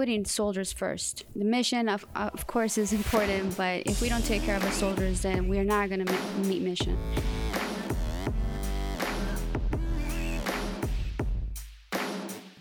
putting 0.00 0.24
soldiers 0.24 0.72
first. 0.72 1.26
The 1.36 1.44
mission, 1.44 1.86
of, 1.86 2.06
of 2.16 2.46
course, 2.46 2.78
is 2.78 2.94
important, 2.94 3.54
but 3.54 3.82
if 3.84 4.00
we 4.00 4.08
don't 4.08 4.24
take 4.24 4.42
care 4.42 4.56
of 4.56 4.62
the 4.62 4.70
soldiers, 4.70 5.20
then 5.20 5.46
we're 5.46 5.62
not 5.62 5.90
going 5.90 6.06
to 6.06 6.14
meet 6.38 6.62
mission. 6.62 6.96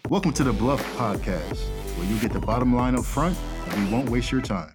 Welcome 0.10 0.34
to 0.34 0.44
the 0.44 0.52
BLUF 0.52 0.84
Podcast, 0.98 1.62
where 1.98 2.06
you 2.08 2.20
get 2.20 2.34
the 2.34 2.42
bottom 2.42 2.76
line 2.76 2.94
up 2.94 3.06
front 3.06 3.38
and 3.70 3.86
we 3.86 3.90
won't 3.90 4.10
waste 4.10 4.34
your 4.34 4.42
time. 4.42 4.74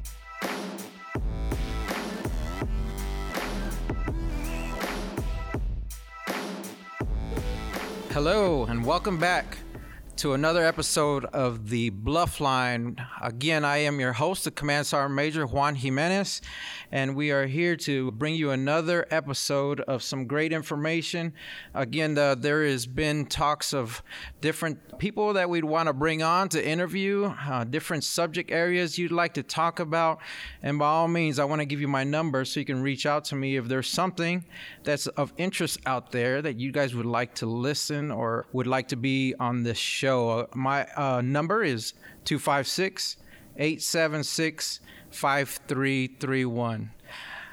Hello, 8.08 8.64
and 8.64 8.82
welcome 8.86 9.18
back 9.18 9.58
to 10.16 10.32
another 10.32 10.64
episode 10.64 11.24
of 11.26 11.70
the 11.70 11.90
BLUF 11.90 12.38
Line. 12.40 13.04
Again, 13.20 13.64
I 13.64 13.78
am 13.78 13.98
your 13.98 14.12
host, 14.12 14.44
the 14.44 14.52
Command 14.52 14.86
Sergeant 14.86 15.14
Major 15.14 15.44
Juan 15.44 15.74
Jimenez, 15.74 16.40
and 16.92 17.16
we 17.16 17.32
are 17.32 17.46
here 17.46 17.74
to 17.78 18.12
bring 18.12 18.36
you 18.36 18.52
another 18.52 19.06
episode 19.10 19.80
of 19.80 20.04
some 20.04 20.26
great 20.26 20.52
information. 20.52 21.32
Again, 21.74 22.14
there 22.14 22.64
has 22.64 22.86
been 22.86 23.26
talks 23.26 23.74
of 23.74 24.04
different 24.40 24.98
people 24.98 25.32
that 25.32 25.50
we'd 25.50 25.64
want 25.64 25.88
to 25.88 25.92
bring 25.92 26.22
on 26.22 26.48
to 26.50 26.64
interview, 26.64 27.34
uh, 27.48 27.64
different 27.64 28.04
subject 28.04 28.52
areas 28.52 28.96
you'd 28.96 29.10
like 29.10 29.34
to 29.34 29.42
talk 29.42 29.80
about, 29.80 30.20
and 30.62 30.78
by 30.78 30.86
all 30.86 31.08
means, 31.08 31.40
I 31.40 31.44
want 31.44 31.60
to 31.60 31.66
give 31.66 31.80
you 31.80 31.88
my 31.88 32.04
number 32.04 32.44
so 32.44 32.60
you 32.60 32.66
can 32.66 32.82
reach 32.82 33.04
out 33.04 33.24
to 33.26 33.34
me 33.34 33.56
if 33.56 33.66
there's 33.66 33.88
something 33.88 34.44
that's 34.84 35.08
of 35.08 35.32
interest 35.38 35.80
out 35.86 36.12
there 36.12 36.40
that 36.40 36.60
you 36.60 36.70
guys 36.70 36.94
would 36.94 37.04
like 37.06 37.34
to 37.36 37.46
listen 37.46 38.12
or 38.12 38.46
would 38.52 38.68
like 38.68 38.88
to 38.88 38.96
be 38.96 39.34
on 39.40 39.64
this 39.64 39.78
show 39.78 40.03
show. 40.04 40.46
My 40.54 40.86
uh, 40.96 41.22
number 41.22 41.64
is 41.64 41.94
256 42.26 43.16
876 43.56 44.80
5331. 45.10 46.90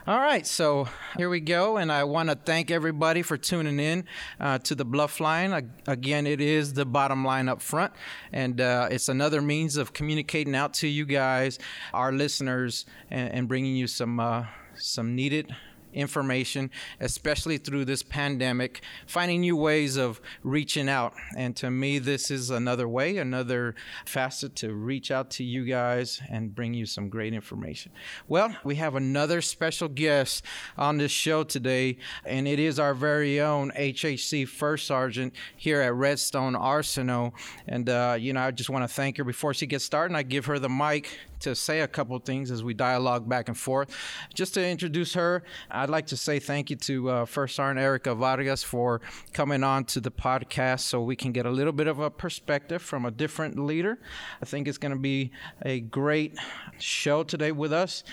All 0.07 0.19
right, 0.19 0.45
so 0.45 0.89
here 1.15 1.29
we 1.29 1.39
go, 1.39 1.77
and 1.77 1.91
I 1.91 2.03
want 2.03 2.29
to 2.29 2.35
thank 2.35 2.71
everybody 2.71 3.21
for 3.21 3.37
tuning 3.37 3.79
in 3.79 4.03
uh, 4.39 4.57
to 4.59 4.75
the 4.75 4.83
BLUF 4.83 5.19
Line. 5.21 5.71
Again, 5.87 6.27
it 6.27 6.41
is 6.41 6.73
the 6.73 6.85
bottom 6.85 7.23
line 7.23 7.47
up 7.47 7.61
front, 7.61 7.93
and 8.33 8.59
uh, 8.59 8.89
it's 8.91 9.07
another 9.07 9.41
means 9.41 9.77
of 9.77 9.93
communicating 9.93 10.55
out 10.55 10.73
to 10.75 10.87
you 10.87 11.05
guys, 11.05 11.57
our 11.93 12.11
listeners, 12.11 12.85
and, 13.11 13.31
and 13.31 13.47
bringing 13.47 13.75
you 13.75 13.87
some 13.87 14.19
uh, 14.19 14.45
some 14.75 15.15
needed 15.15 15.55
information, 15.93 16.69
especially 16.99 17.57
through 17.57 17.85
this 17.85 18.03
pandemic, 18.03 18.81
finding 19.05 19.41
new 19.41 19.55
ways 19.55 19.97
of 19.97 20.21
reaching 20.43 20.89
out. 20.89 21.13
And 21.37 21.55
to 21.57 21.71
me, 21.71 21.99
this 21.99 22.31
is 22.31 22.49
another 22.49 22.87
way, 22.87 23.17
another 23.17 23.75
facet 24.05 24.55
to 24.57 24.73
reach 24.73 25.11
out 25.11 25.29
to 25.31 25.43
you 25.43 25.65
guys 25.65 26.21
and 26.29 26.53
bring 26.53 26.73
you 26.73 26.85
some 26.85 27.09
great 27.09 27.33
information. 27.33 27.91
Well, 28.27 28.55
we 28.63 28.75
have 28.75 28.95
another 28.95 29.41
special 29.41 29.87
guest 29.87 30.45
on 30.77 30.97
this 30.97 31.11
show 31.11 31.43
today, 31.43 31.97
and 32.25 32.47
it 32.47 32.59
is 32.59 32.79
our 32.79 32.93
very 32.93 33.39
own 33.39 33.71
HHC 33.71 34.47
First 34.47 34.87
Sergeant 34.87 35.33
here 35.55 35.81
at 35.81 35.93
Redstone 35.93 36.55
Arsenal. 36.55 37.33
And, 37.67 37.89
uh, 37.89 38.17
you 38.19 38.33
know, 38.33 38.41
I 38.41 38.51
just 38.51 38.69
want 38.69 38.83
to 38.83 38.93
thank 38.93 39.17
her 39.17 39.23
before 39.23 39.53
she 39.53 39.65
gets 39.65 39.85
started. 39.85 40.15
I 40.15 40.23
give 40.23 40.45
her 40.45 40.59
the 40.59 40.69
mic 40.69 41.17
to 41.41 41.55
say 41.55 41.81
a 41.81 41.87
couple 41.87 42.17
things 42.19 42.51
as 42.51 42.63
we 42.63 42.73
dialogue 42.73 43.27
back 43.27 43.47
and 43.47 43.57
forth. 43.57 43.95
Just 44.33 44.53
to 44.55 44.65
introduce 44.65 45.13
her, 45.13 45.43
I'd 45.69 45.89
like 45.89 46.07
to 46.07 46.17
say 46.17 46.39
thank 46.39 46.69
you 46.69 46.75
to 46.77 47.09
uh, 47.09 47.25
First 47.25 47.55
Sergeant 47.55 47.79
Erika 47.79 48.15
Vargas 48.15 48.63
for 48.63 49.01
coming 49.33 49.63
on 49.63 49.85
to 49.85 49.99
the 49.99 50.11
podcast 50.11 50.81
so 50.81 51.01
we 51.01 51.15
can 51.15 51.31
get 51.31 51.45
a 51.45 51.51
little 51.51 51.73
bit 51.73 51.87
of 51.87 51.99
a 51.99 52.09
perspective 52.09 52.81
from 52.81 53.05
a 53.05 53.11
different 53.11 53.59
leader. 53.59 53.99
I 54.41 54.45
think 54.45 54.67
it's 54.67 54.77
going 54.77 54.93
to 54.93 54.99
be 54.99 55.31
a 55.63 55.79
great 55.79 56.37
show 56.79 57.23
today 57.23 57.51
with 57.51 57.73
us. 57.73 58.03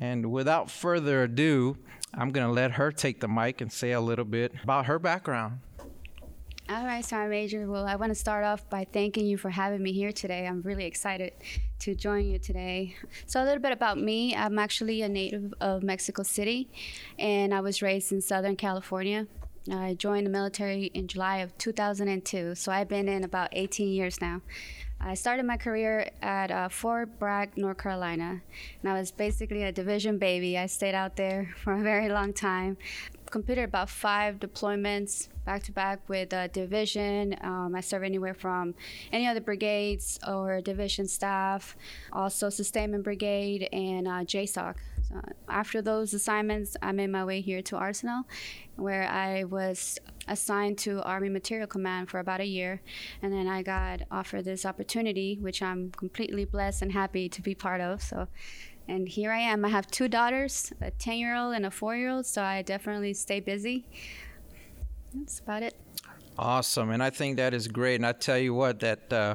And 0.00 0.30
without 0.30 0.70
further 0.70 1.22
ado, 1.22 1.76
I'm 2.14 2.30
going 2.30 2.46
to 2.46 2.52
let 2.52 2.72
her 2.72 2.90
take 2.90 3.20
the 3.20 3.28
mic 3.28 3.60
and 3.60 3.72
say 3.72 3.92
a 3.92 4.00
little 4.00 4.24
bit 4.24 4.52
about 4.62 4.86
her 4.86 4.98
background. 4.98 5.60
All 6.70 6.84
right, 6.84 7.02
Sergeant 7.02 7.30
Major. 7.30 7.66
Well, 7.66 7.86
I 7.86 7.96
want 7.96 8.10
to 8.10 8.14
start 8.14 8.44
off 8.44 8.68
by 8.68 8.84
thanking 8.92 9.24
you 9.24 9.38
for 9.38 9.48
having 9.48 9.82
me 9.82 9.90
here 9.92 10.12
today. 10.12 10.46
I'm 10.46 10.60
really 10.60 10.84
excited 10.84 11.32
to 11.78 11.94
join 11.94 12.26
you 12.26 12.38
today. 12.38 12.94
So, 13.24 13.42
a 13.42 13.44
little 13.44 13.62
bit 13.62 13.72
about 13.72 13.96
me 13.96 14.36
I'm 14.36 14.58
actually 14.58 15.00
a 15.00 15.08
native 15.08 15.54
of 15.62 15.82
Mexico 15.82 16.22
City, 16.22 16.68
and 17.18 17.54
I 17.54 17.62
was 17.62 17.80
raised 17.80 18.12
in 18.12 18.20
Southern 18.20 18.54
California. 18.54 19.26
I 19.72 19.94
joined 19.94 20.26
the 20.26 20.30
military 20.30 20.90
in 20.92 21.08
July 21.08 21.38
of 21.38 21.56
2002, 21.56 22.54
so 22.54 22.70
I've 22.70 22.88
been 22.88 23.08
in 23.08 23.24
about 23.24 23.48
18 23.52 23.88
years 23.88 24.20
now. 24.20 24.42
I 25.00 25.14
started 25.14 25.46
my 25.46 25.56
career 25.56 26.10
at 26.20 26.50
uh, 26.50 26.68
Fort 26.68 27.18
Bragg, 27.18 27.56
North 27.56 27.78
Carolina, 27.78 28.42
and 28.82 28.90
I 28.90 28.98
was 28.98 29.10
basically 29.10 29.62
a 29.62 29.72
division 29.72 30.18
baby. 30.18 30.58
I 30.58 30.66
stayed 30.66 30.94
out 30.94 31.16
there 31.16 31.54
for 31.62 31.72
a 31.72 31.82
very 31.82 32.08
long 32.08 32.32
time, 32.32 32.76
completed 33.28 33.64
about 33.64 33.88
five 33.88 34.38
deployments 34.38 35.28
back 35.44 35.62
to 35.62 35.72
back 35.72 36.06
with 36.08 36.32
a 36.32 36.48
division. 36.48 37.34
Um, 37.40 37.74
I 37.74 37.80
serve 37.80 38.02
anywhere 38.02 38.34
from 38.34 38.74
any 39.12 39.26
other 39.26 39.40
brigades 39.40 40.18
or 40.28 40.60
division 40.60 41.08
staff, 41.08 41.76
also 42.12 42.50
sustainment 42.50 43.04
brigade 43.04 43.68
and 43.72 44.06
uh, 44.06 44.24
JSOC. 44.24 44.74
So 45.08 45.22
after 45.48 45.80
those 45.80 46.12
assignments, 46.12 46.76
I 46.82 46.92
made 46.92 47.08
my 47.08 47.24
way 47.24 47.40
here 47.40 47.62
to 47.62 47.76
Arsenal, 47.76 48.24
where 48.76 49.08
I 49.08 49.44
was 49.44 49.98
assigned 50.28 50.76
to 50.78 51.02
Army 51.02 51.30
Materiel 51.30 51.66
Command 51.66 52.10
for 52.10 52.18
about 52.18 52.40
a 52.40 52.44
year, 52.44 52.82
and 53.22 53.32
then 53.32 53.48
I 53.48 53.62
got 53.62 54.02
offered 54.10 54.44
this 54.44 54.66
opportunity, 54.66 55.38
which 55.40 55.62
I'm 55.62 55.90
completely 55.92 56.44
blessed 56.44 56.82
and 56.82 56.92
happy 56.92 57.28
to 57.30 57.40
be 57.40 57.54
part 57.54 57.80
of. 57.80 58.02
So 58.02 58.28
and 58.88 59.08
here 59.08 59.30
I 59.30 59.38
am. 59.38 59.64
I 59.64 59.68
have 59.68 59.86
two 59.86 60.08
daughters, 60.08 60.72
a 60.80 60.90
10 60.90 61.18
year 61.18 61.36
old 61.36 61.54
and 61.54 61.66
a 61.66 61.70
four 61.70 61.94
year 61.94 62.10
old, 62.10 62.26
so 62.26 62.42
I 62.42 62.62
definitely 62.62 63.14
stay 63.14 63.40
busy. 63.40 63.84
That's 65.14 65.40
about 65.40 65.62
it. 65.62 65.74
Awesome, 66.38 66.90
and 66.90 67.02
I 67.02 67.10
think 67.10 67.36
that 67.36 67.52
is 67.52 67.66
great. 67.66 67.96
And 67.96 68.06
I 68.06 68.12
tell 68.12 68.38
you 68.38 68.54
what, 68.54 68.80
that 68.80 69.12
uh, 69.12 69.34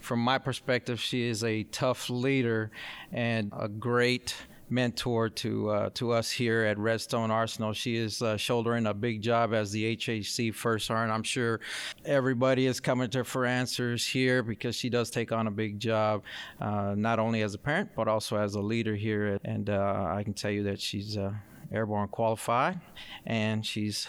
from 0.00 0.20
my 0.20 0.38
perspective, 0.38 0.98
she 0.98 1.28
is 1.28 1.44
a 1.44 1.64
tough 1.64 2.08
leader 2.08 2.70
and 3.12 3.52
a 3.56 3.68
great 3.68 4.34
mentor 4.70 5.28
to 5.28 5.70
uh, 5.70 5.90
to 5.94 6.12
us 6.12 6.30
here 6.30 6.64
at 6.64 6.78
Redstone 6.78 7.30
Arsenal. 7.30 7.72
She 7.72 7.96
is 7.96 8.22
uh, 8.22 8.36
shouldering 8.36 8.86
a 8.86 8.94
big 8.94 9.22
job 9.22 9.52
as 9.54 9.72
the 9.72 9.96
HHC 9.96 10.54
first 10.54 10.86
sergeant. 10.86 11.12
I'm 11.12 11.22
sure 11.22 11.60
everybody 12.04 12.66
is 12.66 12.80
coming 12.80 13.10
to 13.10 13.18
her 13.18 13.24
for 13.24 13.46
answers 13.46 14.06
here 14.06 14.42
because 14.42 14.76
she 14.76 14.88
does 14.88 15.10
take 15.10 15.32
on 15.32 15.46
a 15.46 15.50
big 15.50 15.78
job, 15.78 16.22
uh, 16.60 16.94
not 16.96 17.18
only 17.18 17.42
as 17.42 17.54
a 17.54 17.58
parent 17.58 17.90
but 17.96 18.08
also 18.08 18.36
as 18.36 18.54
a 18.54 18.60
leader 18.60 18.94
here. 18.94 19.38
And 19.44 19.70
uh, 19.70 20.06
I 20.08 20.22
can 20.22 20.34
tell 20.34 20.50
you 20.50 20.64
that 20.64 20.80
she's 20.80 21.16
uh, 21.16 21.32
airborne 21.72 22.08
qualified 22.08 22.80
and 23.26 23.64
she's 23.64 24.08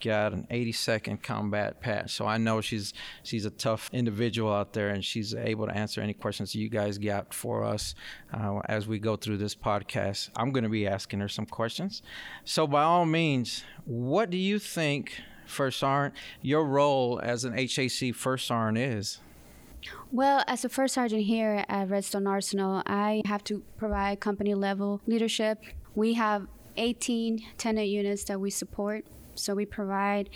got 0.00 0.32
an 0.32 0.46
82nd 0.50 1.22
combat 1.22 1.80
patch. 1.80 2.14
So 2.14 2.26
I 2.26 2.38
know 2.38 2.60
she's 2.60 2.92
she's 3.22 3.44
a 3.44 3.50
tough 3.50 3.90
individual 3.92 4.52
out 4.52 4.72
there, 4.72 4.90
and 4.90 5.04
she's 5.04 5.34
able 5.34 5.66
to 5.66 5.76
answer 5.76 6.00
any 6.00 6.14
questions 6.14 6.54
you 6.54 6.68
guys 6.68 6.98
got 6.98 7.32
for 7.32 7.64
us 7.64 7.94
uh, 8.32 8.60
as 8.66 8.86
we 8.86 8.98
go 8.98 9.16
through 9.16 9.38
this 9.38 9.54
podcast. 9.54 10.30
I'm 10.36 10.52
going 10.52 10.64
to 10.64 10.70
be 10.70 10.86
asking 10.86 11.20
her 11.20 11.28
some 11.28 11.46
questions. 11.46 12.02
So 12.44 12.66
by 12.66 12.82
all 12.82 13.06
means, 13.06 13.64
what 13.84 14.30
do 14.30 14.36
you 14.36 14.58
think, 14.58 15.20
First 15.46 15.78
Sergeant, 15.78 16.14
your 16.42 16.64
role 16.64 17.20
as 17.22 17.44
an 17.44 17.54
HHC 17.54 18.14
First 18.14 18.46
Sergeant 18.46 18.78
is? 18.78 19.20
Well, 20.10 20.44
as 20.46 20.64
a 20.64 20.68
first 20.68 20.94
sergeant 20.94 21.22
here 21.22 21.64
at 21.68 21.88
Redstone 21.88 22.26
Arsenal, 22.26 22.82
I 22.86 23.22
have 23.26 23.44
to 23.44 23.62
provide 23.76 24.20
company 24.20 24.54
level 24.54 25.00
leadership. 25.06 25.62
We 25.94 26.14
have 26.14 26.46
18 26.76 27.44
tenant 27.58 27.88
units 27.88 28.24
that 28.24 28.40
we 28.40 28.50
support. 28.50 29.04
So 29.38 29.54
we 29.54 29.66
provide 29.66 30.30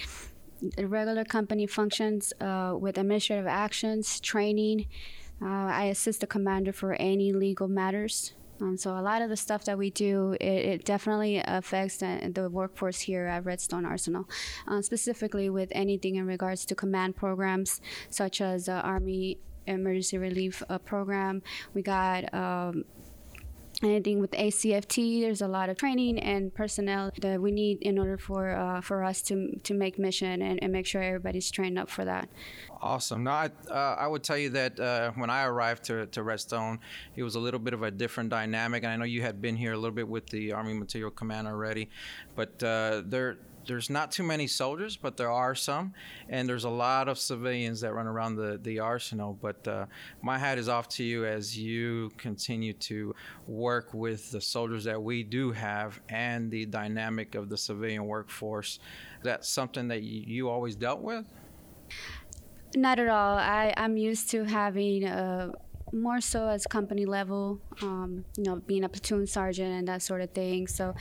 regular 0.79 1.25
company 1.25 1.67
functions 1.67 2.33
uh, 2.41 2.75
with 2.79 2.99
administrative 2.99 3.47
actions, 3.47 4.21
training. 4.21 4.87
Uh, 5.43 5.47
I 5.47 5.85
assist 5.85 6.21
the 6.21 6.27
commander 6.27 6.73
for 6.73 6.95
any 6.95 7.33
legal 7.33 7.69
matters. 7.69 8.35
Um, 8.61 8.77
so 8.77 8.91
a 8.91 9.01
lot 9.01 9.23
of 9.23 9.31
the 9.31 9.39
stuff 9.39 9.65
that 9.65 9.79
we 9.79 9.89
do, 9.89 10.37
it, 10.39 10.45
it 10.45 10.85
definitely 10.85 11.43
affects 11.43 11.97
the, 11.97 12.31
the, 12.35 12.51
workforce 12.51 13.01
here 13.01 13.27
at 13.27 13.47
Redstone 13.47 13.87
Arsenal, 13.87 14.29
uh, 14.69 14.83
specifically 14.83 15.49
with 15.49 15.71
anything 15.73 16.17
in 16.17 16.27
regards 16.27 16.67
to 16.67 16.75
command 16.75 17.17
programs 17.17 17.81
such 18.11 18.43
as 18.43 18.69
Army 18.69 19.39
Emergency 19.67 20.19
Relief 20.19 20.63
uh, 20.69 20.77
Program. 20.77 21.43
We 21.73 21.81
got 21.81 22.33
um, 22.35 22.85
anything 23.83 24.21
with 24.21 24.33
ACFT. 24.33 25.21
There's 25.21 25.43
a 25.43 25.49
lot 25.49 25.69
of 25.69 25.77
training 25.77 26.19
and 26.19 26.55
personnel 26.55 27.11
that 27.21 27.41
we 27.41 27.51
need 27.51 27.83
in 27.83 27.99
order 27.99 28.19
for 28.19 28.51
uh, 28.51 28.81
for 28.81 29.05
us 29.05 29.23
to 29.23 29.59
to 29.63 29.75
make 29.75 29.99
mission 29.99 30.43
and, 30.43 30.63
and 30.63 30.73
make 30.73 30.87
sure 30.87 31.03
everybody's 31.03 31.51
trained 31.51 31.79
up 31.79 31.89
for 31.91 32.05
that. 32.05 32.29
Awesome. 32.83 33.25
Now, 33.25 33.33
I, 33.33 33.51
uh, 33.71 33.97
I 33.99 34.07
would 34.07 34.23
tell 34.23 34.39
you 34.39 34.49
that 34.51 34.81
uh, 34.81 35.13
when 35.13 35.29
I 35.29 35.45
arrived 35.45 35.85
to, 35.85 36.07
to 36.07 36.23
Redstone, 36.23 36.79
it 37.15 37.23
was 37.23 37.35
a 37.35 37.41
little 37.41 37.61
bit 37.61 37.75
of 37.75 37.83
a 37.83 37.91
different 37.91 38.31
dynamic. 38.31 38.85
And 38.85 38.93
I 38.93 38.97
know 38.97 39.05
you 39.05 39.21
had 39.21 39.43
been 39.43 39.55
here 39.55 39.73
a 39.73 39.77
little 39.77 39.95
bit 39.95 40.09
with 40.09 40.27
the 40.29 40.53
Army 40.53 40.73
Materiel 40.73 41.11
Command 41.11 41.47
already, 41.47 41.91
but 42.35 42.63
uh, 42.63 43.03
there 43.05 43.37
there's 43.67 43.91
not 43.91 44.11
too 44.11 44.23
many 44.23 44.47
soldiers, 44.47 44.97
but 44.97 45.19
there 45.19 45.31
are 45.31 45.55
some, 45.55 45.93
and 46.31 46.49
there's 46.49 46.65
a 46.65 46.71
lot 46.71 47.09
of 47.09 47.19
civilians 47.19 47.83
that 47.83 47.93
run 47.93 48.07
around 48.07 48.37
the, 48.37 48.59
the 48.63 48.79
arsenal. 48.79 49.39
But 49.41 49.69
uh, 49.69 49.85
my 50.23 50.39
hat 50.39 50.57
is 50.59 50.69
off 50.69 50.89
to 50.91 51.05
you 51.05 51.27
as 51.27 51.57
you 51.57 52.11
continue 52.17 52.73
to 52.73 53.15
work 53.47 53.93
with 53.93 54.31
the 54.31 54.41
soldiers 54.41 54.85
that 54.85 55.01
we 55.01 55.23
do 55.23 55.53
have 55.53 56.01
and 56.09 56.51
the 56.51 56.65
dynamic 56.65 57.35
of 57.35 57.51
the 57.51 57.57
civilian 57.57 58.07
workforce. 58.07 58.79
That's 59.23 59.49
something 59.49 59.89
that 59.89 60.03
you, 60.03 60.23
you 60.27 60.49
always 60.49 60.75
dealt 60.75 61.03
with? 61.03 61.27
Not 62.77 62.99
at 62.99 63.09
all. 63.09 63.37
I, 63.37 63.75
I'm 63.77 63.97
used 63.97 64.31
to 64.31 64.45
having 64.45 65.05
a 65.05 65.53
more 65.93 66.21
so 66.21 66.49
as 66.49 66.67
company 66.67 67.05
level, 67.05 67.61
um, 67.83 68.25
you 68.37 68.45
know, 68.45 68.57
being 68.57 68.85
a 68.85 68.89
platoon 68.89 69.27
sergeant 69.27 69.73
and 69.73 69.89
that 69.89 70.03
sort 70.03 70.21
of 70.21 70.31
thing. 70.31 70.69
So 70.69 70.95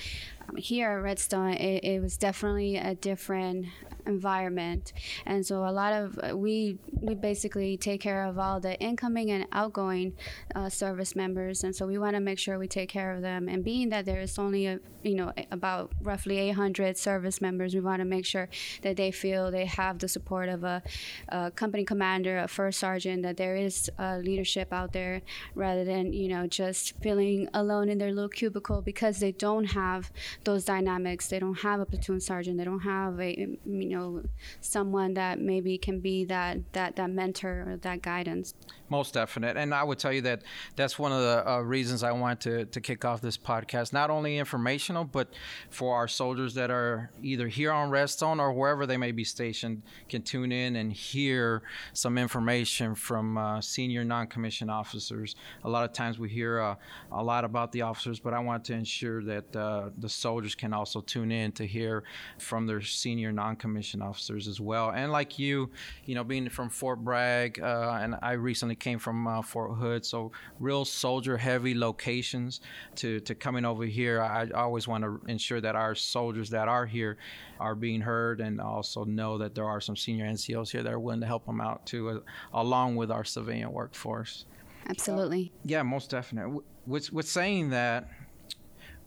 here 0.57 0.91
at 0.91 1.01
Redstone, 1.01 1.53
it, 1.53 1.83
it, 1.83 2.01
was 2.01 2.17
definitely 2.17 2.77
a 2.77 2.95
different 2.95 3.67
environment, 4.05 4.93
and 5.25 5.45
so 5.45 5.65
a 5.65 5.71
lot 5.71 5.93
of 5.93 6.19
uh, 6.23 6.37
we 6.37 6.77
we 7.01 7.15
basically 7.15 7.77
take 7.77 8.01
care 8.01 8.25
of 8.25 8.37
all 8.39 8.59
the 8.59 8.79
incoming 8.79 9.31
and 9.31 9.45
outgoing 9.51 10.13
uh, 10.55 10.69
service 10.69 11.15
members, 11.15 11.63
and 11.63 11.75
so 11.75 11.85
we 11.85 11.97
want 11.97 12.15
to 12.15 12.19
make 12.19 12.39
sure 12.39 12.57
we 12.57 12.67
take 12.67 12.89
care 12.89 13.13
of 13.13 13.21
them. 13.21 13.47
And 13.47 13.63
being 13.63 13.89
that 13.89 14.05
there 14.05 14.21
is 14.21 14.37
only 14.37 14.67
a 14.67 14.79
you 15.03 15.15
know 15.15 15.33
about 15.51 15.91
roughly 16.01 16.37
800 16.37 16.97
service 16.97 17.41
members, 17.41 17.73
we 17.73 17.81
want 17.81 17.99
to 17.99 18.05
make 18.05 18.25
sure 18.25 18.49
that 18.81 18.97
they 18.97 19.11
feel 19.11 19.51
they 19.51 19.65
have 19.65 19.99
the 19.99 20.07
support 20.07 20.49
of 20.49 20.63
a, 20.63 20.81
a 21.29 21.51
company 21.51 21.85
commander, 21.85 22.39
a 22.39 22.47
first 22.47 22.79
sergeant, 22.79 23.23
that 23.23 23.37
there 23.37 23.55
is 23.55 23.89
leadership 23.99 24.73
out 24.73 24.93
there, 24.93 25.21
rather 25.55 25.83
than 25.83 26.13
you 26.13 26.27
know 26.27 26.47
just 26.47 26.97
feeling 27.01 27.47
alone 27.53 27.89
in 27.89 27.97
their 27.97 28.11
little 28.11 28.29
cubicle 28.29 28.81
because 28.81 29.19
they 29.19 29.31
don't 29.31 29.65
have 29.65 30.11
those 30.43 30.65
dynamics. 30.65 31.27
They 31.27 31.39
don't 31.39 31.59
have 31.59 31.79
a 31.79 31.85
platoon 31.85 32.19
sergeant. 32.19 32.57
They 32.57 32.63
don't 32.63 32.81
have 32.81 33.19
a 33.19 33.57
you 33.65 33.89
know 33.89 34.23
someone 34.61 35.13
that 35.15 35.39
maybe 35.39 35.77
can 35.77 35.99
be 35.99 36.25
that 36.25 36.59
that 36.73 36.95
that 36.95 37.09
mentor 37.09 37.65
or 37.67 37.77
that 37.77 38.01
guidance. 38.01 38.53
Most 38.89 39.13
definite, 39.13 39.55
and 39.55 39.73
I 39.73 39.83
would 39.83 39.99
tell 39.99 40.11
you 40.11 40.21
that 40.21 40.41
that's 40.75 40.97
one 40.97 41.11
of 41.11 41.21
the 41.21 41.47
uh, 41.47 41.59
reasons 41.59 42.03
I 42.03 42.11
wanted 42.11 42.39
to 42.41 42.65
to 42.65 42.81
kick 42.81 43.05
off 43.05 43.21
this 43.21 43.37
podcast. 43.37 43.93
Not 43.93 44.09
only 44.09 44.37
informational, 44.37 45.03
but 45.03 45.33
for 45.69 45.95
our 45.95 46.07
soldiers 46.07 46.55
that 46.55 46.71
are 46.71 47.11
either 47.21 47.47
here 47.47 47.71
on 47.71 47.91
Redstone 47.91 48.39
or 48.39 48.51
wherever 48.51 48.87
they 48.87 48.97
may 48.97 49.11
be 49.11 49.23
stationed, 49.23 49.83
can 50.07 50.23
tune 50.23 50.51
in 50.51 50.75
and 50.75 50.91
hear 50.91 51.61
some 51.93 52.17
information 52.17 52.95
from 52.95 53.37
uh, 53.37 53.61
senior 53.61 54.03
non-commissioned 54.03 54.71
officers. 54.71 55.35
A 55.63 55.69
lot 55.69 55.83
of 55.83 55.93
times 55.93 56.17
we 56.17 56.29
hear 56.29 56.59
uh, 56.59 56.75
a 57.11 57.23
lot 57.23 57.43
about 57.43 57.71
the 57.71 57.83
officers, 57.83 58.19
but 58.19 58.33
I 58.33 58.39
want 58.39 58.65
to 58.65 58.73
ensure 58.73 59.23
that 59.23 59.55
uh, 59.55 59.89
the 59.99 60.09
soldiers 60.09 60.55
can 60.55 60.73
also 60.73 61.01
tune 61.01 61.31
in 61.31 61.51
to 61.53 61.65
hear 61.65 62.03
from 62.39 62.65
their 62.65 62.81
senior 62.81 63.31
non-commissioned 63.31 64.01
officers 64.01 64.47
as 64.47 64.59
well. 64.59 64.89
And 64.89 65.11
like 65.11 65.37
you, 65.37 65.69
you 66.05 66.15
know, 66.15 66.23
being 66.23 66.49
from 66.49 66.69
Fort 66.69 67.03
Bragg, 67.03 67.59
uh, 67.59 67.99
and 68.01 68.15
I 68.21 68.31
recently 68.31 68.78
came 68.79 68.99
from 68.99 69.27
uh, 69.27 69.41
Fort 69.41 69.77
Hood, 69.77 70.05
so 70.05 70.31
real 70.59 70.85
soldier-heavy 70.85 71.75
locations. 71.75 72.61
To 72.97 73.19
to 73.21 73.35
coming 73.35 73.65
over 73.65 73.85
here, 73.85 74.21
I 74.21 74.49
always 74.55 74.87
want 74.87 75.03
to 75.03 75.21
ensure 75.27 75.61
that 75.61 75.75
our 75.75 75.95
soldiers 75.95 76.49
that 76.51 76.67
are 76.67 76.85
here 76.85 77.17
are 77.59 77.75
being 77.75 78.01
heard, 78.01 78.41
and 78.41 78.59
also 78.61 79.03
know 79.03 79.37
that 79.37 79.55
there 79.55 79.65
are 79.65 79.81
some 79.81 79.95
senior 79.95 80.25
NCOs 80.25 80.71
here 80.71 80.83
that 80.83 80.93
are 80.93 80.99
willing 80.99 81.21
to 81.21 81.27
help 81.27 81.45
them 81.45 81.61
out 81.61 81.85
too, 81.85 82.09
uh, 82.09 82.19
along 82.53 82.95
with 82.95 83.11
our 83.11 83.23
civilian 83.23 83.71
workforce. 83.71 84.45
Absolutely. 84.87 85.51
Uh, 85.53 85.59
yeah, 85.65 85.83
most 85.83 86.09
definitely. 86.09 86.61
With, 86.85 87.13
with 87.13 87.27
saying 87.27 87.69
that, 87.69 88.09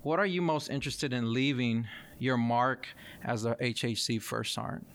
what 0.03 0.19
are 0.19 0.27
you 0.27 0.43
most 0.43 0.69
interested 0.69 1.13
in 1.13 1.33
leaving 1.33 1.87
your 2.19 2.37
mark 2.37 2.87
as 3.25 3.45
a 3.45 3.55
HHC 3.57 4.21
first 4.21 4.55
sergeant? 4.55 4.87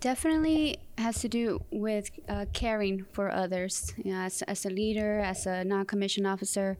Definitely 0.00 0.78
has 1.02 1.20
to 1.20 1.28
do 1.28 1.62
with 1.70 2.10
uh, 2.28 2.46
caring 2.52 3.04
for 3.12 3.30
others. 3.30 3.92
You 4.02 4.12
know, 4.12 4.20
as, 4.20 4.42
as 4.42 4.64
a 4.64 4.70
leader, 4.70 5.20
as 5.20 5.46
a 5.46 5.64
non-commissioned 5.64 6.26
officer, 6.26 6.78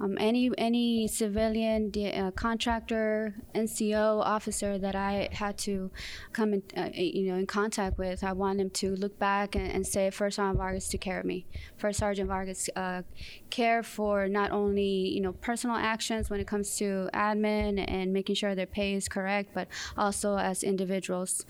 um, 0.00 0.16
any 0.20 0.50
any 0.58 1.08
civilian, 1.08 1.92
uh, 1.96 2.30
contractor, 2.32 3.34
NCO 3.54 4.20
officer 4.24 4.78
that 4.78 4.94
I 4.94 5.28
had 5.32 5.58
to 5.58 5.90
come 6.32 6.54
in, 6.54 6.62
uh, 6.76 6.90
you 6.94 7.26
know, 7.28 7.36
in 7.36 7.46
contact 7.46 7.98
with, 7.98 8.22
I 8.22 8.32
want 8.32 8.58
them 8.58 8.70
to 8.70 8.94
look 8.96 9.18
back 9.18 9.54
and, 9.54 9.70
and 9.70 9.86
say, 9.86 10.10
First 10.10 10.36
Sergeant 10.36 10.58
Vargas 10.58 10.88
took 10.88 11.00
care 11.00 11.20
of 11.20 11.26
me. 11.26 11.46
First 11.76 11.98
Sergeant 11.98 12.28
Vargas 12.28 12.68
uh, 12.76 13.02
care 13.50 13.82
for 13.82 14.28
not 14.28 14.50
only 14.50 14.92
you 15.14 15.20
know 15.20 15.32
personal 15.32 15.76
actions 15.76 16.30
when 16.30 16.40
it 16.40 16.46
comes 16.46 16.76
to 16.76 17.08
admin 17.14 17.84
and 17.88 18.12
making 18.12 18.34
sure 18.34 18.54
their 18.54 18.66
pay 18.66 18.94
is 18.94 19.08
correct, 19.08 19.50
but 19.54 19.68
also 19.96 20.36
as 20.36 20.62
individuals. 20.62 21.44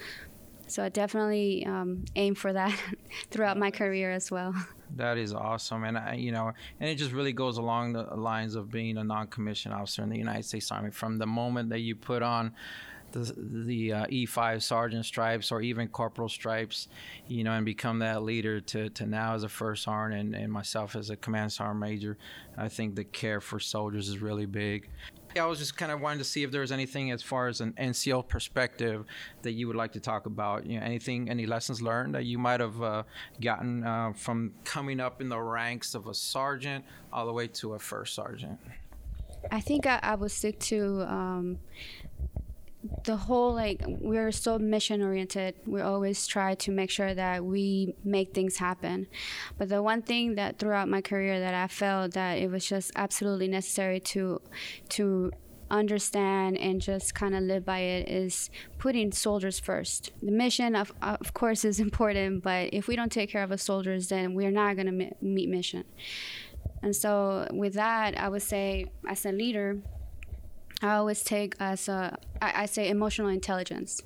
So 0.73 0.83
I 0.83 0.89
definitely 0.89 1.67
um, 1.67 2.07
aim 2.17 2.35
for 2.35 2.53
that 2.53 2.75
throughout 3.31 3.59
my 3.59 3.71
career 3.71 4.11
as 4.11 4.31
well. 4.31 4.55
That 4.97 5.17
is 5.17 5.33
awesome, 5.33 5.85
and 5.85 5.97
I, 5.97 6.17
you 6.17 6.33
know, 6.33 6.53
and 6.79 6.91
it 6.91 6.97
just 6.97 7.13
really 7.13 7.33
goes 7.33 7.57
along 7.57 7.95
the 7.95 8.03
lines 8.15 8.55
of 8.55 8.71
being 8.71 8.99
a 8.99 9.05
non-commissioned 9.05 9.73
officer 9.73 10.03
in 10.03 10.11
the 10.11 10.19
United 10.19 10.45
States 10.45 10.71
Army. 10.71 10.91
From 10.91 11.17
the 11.17 11.27
moment 11.27 11.71
that 11.71 11.79
you 11.79 11.97
put 11.97 12.23
on 12.23 12.53
the 13.13 13.33
the 13.65 13.93
uh, 13.93 14.07
E5 14.07 14.63
sergeant 14.63 15.07
stripes 15.07 15.53
or 15.53 15.63
even 15.63 15.89
corporal 15.89 16.29
stripes, 16.29 16.89
you 17.29 17.45
know, 17.45 17.53
and 17.53 17.65
become 17.65 18.01
that 18.01 18.23
leader 18.23 18.61
to, 18.61 18.91
to 18.91 19.07
now 19.07 19.35
as 19.35 19.45
a 19.45 19.49
first 19.49 19.85
sergeant 19.85 20.21
and, 20.21 20.35
and 20.35 20.53
myself 20.53 20.97
as 20.97 21.11
a 21.11 21.17
command 21.17 21.53
sergeant 21.53 21.81
major, 21.81 22.19
I 22.59 22.69
think 22.69 22.95
the 22.95 23.05
care 23.05 23.41
for 23.41 23.61
soldiers 23.61 24.09
is 24.09 24.19
really 24.19 24.47
big. 24.47 24.91
I 25.39 25.47
was 25.47 25.59
just 25.59 25.77
kind 25.77 25.93
of 25.93 26.01
wanting 26.01 26.19
to 26.19 26.25
see 26.25 26.43
if 26.43 26.51
there 26.51 26.61
was 26.61 26.73
anything 26.73 27.11
as 27.11 27.23
far 27.23 27.49
as 27.49 27.61
an 27.61 27.73
NCO 27.79 28.27
perspective 28.27 29.05
that 29.43 29.53
you 29.53 29.67
would 29.67 29.77
like 29.77 29.93
to 29.93 30.01
talk 30.01 30.27
about. 30.27 30.67
You 30.67 30.79
know, 30.79 30.85
anything, 30.85 31.31
any 31.31 31.47
lessons 31.47 31.81
learned 31.81 32.15
that 32.15 32.25
you 32.25 32.39
might 32.39 32.61
have 32.61 32.83
uh, 32.83 33.03
gotten 33.41 33.85
uh, 33.85 34.13
from 34.15 34.53
coming 34.65 35.01
up 35.01 35.21
in 35.21 35.29
the 35.29 35.41
ranks 35.41 35.95
of 35.95 36.07
a 36.07 36.15
sergeant 36.15 36.85
all 37.13 37.27
the 37.27 37.33
way 37.33 37.47
to 37.49 37.75
a 37.75 37.79
first 37.79 38.15
sergeant. 38.15 38.59
I 39.51 39.61
think 39.61 39.87
I, 39.87 39.99
I 40.03 40.15
would 40.15 40.31
stick 40.31 40.59
to 40.61 41.03
um, 41.03 41.59
the 43.05 43.17
whole 43.17 43.55
like 43.55 43.81
we're 43.87 44.33
so 44.33 44.59
mission 44.59 45.03
oriented 45.03 45.55
we 45.67 45.81
always 45.81 46.27
try 46.27 46.55
to 46.55 46.73
make 46.73 46.91
sure 46.91 47.15
that 47.15 47.45
we 47.45 47.95
make 48.03 48.35
things 48.35 48.57
happen 48.57 49.07
but 49.57 49.69
the 49.69 49.81
one 49.81 50.03
thing 50.03 50.35
that 50.35 50.59
throughout 50.59 50.89
my 50.89 51.01
career 51.01 51.39
that 51.39 51.55
i 51.55 51.69
felt 51.69 52.13
that 52.15 52.39
it 52.39 52.51
was 52.51 52.67
just 52.67 52.91
absolutely 52.97 53.47
necessary 53.47 54.01
to 54.01 54.41
to 54.89 55.31
understand 55.73 56.59
and 56.59 56.81
just 56.81 57.15
kind 57.15 57.35
of 57.35 57.43
live 57.43 57.65
by 57.65 57.79
it 57.79 58.09
is 58.09 58.51
putting 58.79 59.11
soldiers 59.11 59.59
first. 59.59 60.13
The 60.23 60.31
mission, 60.31 60.77
of, 60.77 60.93
of 61.01 61.33
course, 61.33 61.65
is 61.65 61.81
important, 61.89 62.43
but 62.43 62.69
if 62.73 62.87
we 62.87 62.95
don't 62.95 63.11
take 63.11 63.31
care 63.31 63.43
of 63.43 63.51
our 63.51 63.57
soldiers, 63.57 64.09
then 64.09 64.35
we're 64.35 64.51
not 64.51 64.77
going 64.77 64.87
to 64.87 65.15
meet 65.23 65.49
mission. 65.49 65.85
And 66.83 66.95
so, 66.95 67.49
with 67.51 67.75
that, 67.75 68.19
I 68.19 68.29
would 68.29 68.43
say, 68.43 68.87
as 69.09 69.25
a 69.25 69.33
leader, 69.33 69.79
I 70.83 70.95
always 70.95 71.23
take 71.23 71.55
as 71.61 71.89
a, 71.89 72.19
I, 72.41 72.63
I 72.63 72.67
say 72.67 72.89
emotional 72.89 73.29
intelligence, 73.29 74.03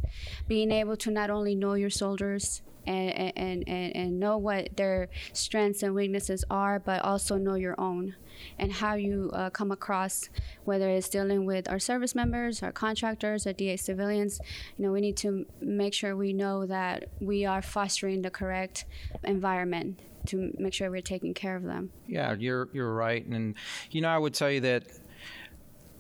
being 0.47 0.71
able 0.71 0.97
to 0.99 1.11
not 1.11 1.31
only 1.31 1.55
know 1.55 1.75
your 1.75 1.91
soldiers 1.91 2.63
and, 2.87 3.11
and, 3.37 3.65
and, 3.67 3.97
and 3.97 4.21
know 4.21 4.37
what 4.37 4.77
their 4.77 5.09
strengths 5.33 5.83
and 5.83 5.95
weaknesses 5.95 6.45
are, 6.51 6.79
but 6.79 7.03
also 7.03 7.37
know 7.37 7.55
your 7.55 7.79
own 7.81 8.15
and 8.59 8.71
how 8.71 8.95
you 8.95 9.31
uh, 9.33 9.51
come 9.51 9.73
across, 9.73 10.29
whether 10.65 10.89
it's 10.91 11.09
dealing 11.09 11.47
with 11.47 11.69
our 11.71 11.79
service 11.79 12.15
members, 12.15 12.63
our 12.63 12.73
contractors, 12.73 13.47
our 13.47 13.53
DA 13.53 13.77
civilians. 13.77 14.41
You 14.77 14.85
know, 14.85 14.93
we 14.93 15.01
need 15.01 15.17
to 15.19 15.47
make 15.61 15.95
sure 15.95 16.15
we 16.15 16.33
know 16.33 16.67
that 16.67 17.09
we 17.21 17.47
are 17.47 17.63
fostering 17.63 18.23
the 18.23 18.31
correct 18.31 18.85
environment 19.25 20.01
to 20.27 20.53
make 20.59 20.75
sure 20.75 20.91
we're 20.91 21.01
taking 21.01 21.35
care 21.35 21.57
of 21.57 21.63
them. 21.63 21.91
Yeah, 22.07 22.35
you're 22.35 22.69
you're 22.73 22.93
right, 22.93 23.25
and 23.25 23.55
you 23.91 24.01
know, 24.01 24.09
I 24.09 24.19
would 24.19 24.35
tell 24.35 24.51
you 24.51 24.61
that 24.61 24.85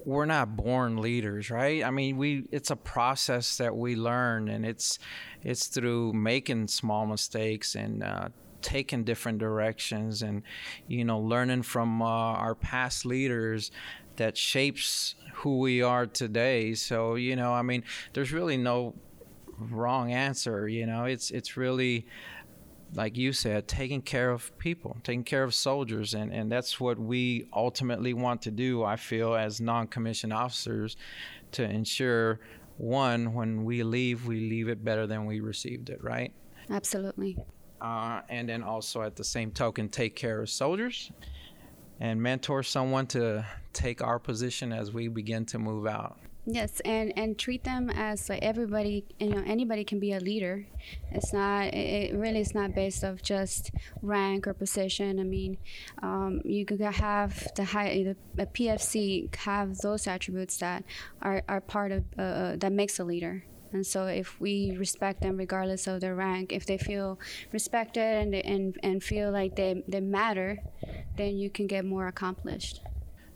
we're 0.06 0.24
not 0.24 0.56
born 0.56 0.98
leaders, 0.98 1.50
right? 1.50 1.82
I 1.82 1.90
mean, 1.90 2.16
we 2.16 2.44
it's 2.52 2.70
a 2.70 2.76
process 2.76 3.58
that 3.58 3.76
we 3.76 3.96
learn, 3.96 4.48
and 4.48 4.64
it's 4.64 5.00
it's 5.42 5.66
through 5.66 6.12
making 6.12 6.68
small 6.68 7.06
mistakes 7.06 7.74
and 7.74 8.04
uh, 8.04 8.28
taking 8.62 9.02
different 9.02 9.38
directions, 9.38 10.22
and 10.22 10.42
you 10.86 11.04
know, 11.04 11.18
learning 11.18 11.62
from 11.62 12.00
uh, 12.00 12.06
our 12.06 12.54
past 12.54 13.04
leaders 13.04 13.72
that 14.14 14.36
shapes 14.36 15.16
who 15.34 15.58
we 15.58 15.82
are 15.82 16.06
today. 16.06 16.74
So 16.74 17.16
you 17.16 17.34
know, 17.34 17.52
I 17.52 17.62
mean, 17.62 17.82
there's 18.12 18.32
really 18.32 18.56
no 18.56 18.94
wrong 19.58 20.12
answer. 20.12 20.68
You 20.68 20.86
know, 20.86 21.06
it's 21.06 21.32
it's 21.32 21.56
really 21.56 22.06
like 22.94 23.16
you 23.16 23.32
said, 23.32 23.68
taking 23.68 24.02
care 24.02 24.30
of 24.30 24.56
people, 24.58 24.96
taking 25.02 25.24
care 25.24 25.42
of 25.42 25.54
soldiers. 25.54 26.14
And, 26.14 26.32
and 26.32 26.50
that's 26.50 26.80
what 26.80 26.98
we 26.98 27.48
ultimately 27.52 28.14
want 28.14 28.42
to 28.42 28.50
do, 28.50 28.84
I 28.84 28.96
feel, 28.96 29.34
as 29.34 29.60
non 29.60 29.86
commissioned 29.88 30.32
officers 30.32 30.96
to 31.52 31.64
ensure 31.64 32.40
one, 32.78 33.32
when 33.32 33.64
we 33.64 33.82
leave, 33.82 34.26
we 34.26 34.40
leave 34.40 34.68
it 34.68 34.84
better 34.84 35.06
than 35.06 35.24
we 35.26 35.40
received 35.40 35.90
it, 35.90 36.02
right? 36.02 36.32
Absolutely. 36.70 37.38
Uh, 37.80 38.20
and 38.28 38.48
then 38.48 38.62
also 38.62 39.02
at 39.02 39.16
the 39.16 39.24
same 39.24 39.50
token, 39.50 39.88
take 39.88 40.14
care 40.14 40.40
of 40.40 40.50
soldiers 40.50 41.10
and 42.00 42.20
mentor 42.20 42.62
someone 42.62 43.06
to 43.06 43.44
take 43.72 44.02
our 44.02 44.18
position 44.18 44.72
as 44.72 44.92
we 44.92 45.08
begin 45.08 45.44
to 45.46 45.58
move 45.58 45.86
out. 45.86 46.18
Yes, 46.48 46.80
and 46.84 47.12
and 47.18 47.36
treat 47.36 47.64
them 47.64 47.90
as 47.90 48.28
like 48.28 48.40
everybody, 48.40 49.04
you 49.18 49.30
know, 49.30 49.42
anybody 49.44 49.82
can 49.82 49.98
be 49.98 50.12
a 50.12 50.20
leader. 50.20 50.64
It's 51.10 51.32
not. 51.32 51.74
It 51.74 52.14
really 52.14 52.38
is 52.38 52.54
not 52.54 52.72
based 52.72 53.02
of 53.02 53.20
just 53.20 53.72
rank 54.00 54.46
or 54.46 54.54
position. 54.54 55.18
I 55.18 55.24
mean, 55.24 55.58
um, 56.04 56.40
you 56.44 56.64
could 56.64 56.80
have 56.80 57.48
the 57.56 57.64
high, 57.64 58.04
the 58.04 58.16
a 58.40 58.46
PFC 58.46 59.34
have 59.38 59.78
those 59.78 60.06
attributes 60.06 60.56
that 60.58 60.84
are, 61.20 61.42
are 61.48 61.60
part 61.60 61.90
of 61.90 62.04
uh, 62.16 62.22
uh, 62.22 62.56
that 62.58 62.70
makes 62.70 63.00
a 63.00 63.04
leader. 63.04 63.44
And 63.72 63.84
so, 63.84 64.06
if 64.06 64.40
we 64.40 64.76
respect 64.78 65.22
them 65.22 65.36
regardless 65.36 65.88
of 65.88 66.00
their 66.00 66.14
rank, 66.14 66.52
if 66.52 66.64
they 66.64 66.78
feel 66.78 67.18
respected 67.50 68.02
and 68.22 68.34
and, 68.36 68.78
and 68.84 69.02
feel 69.02 69.32
like 69.32 69.56
they, 69.56 69.82
they 69.88 69.98
matter, 69.98 70.58
then 71.16 71.38
you 71.38 71.50
can 71.50 71.66
get 71.66 71.84
more 71.84 72.06
accomplished. 72.06 72.82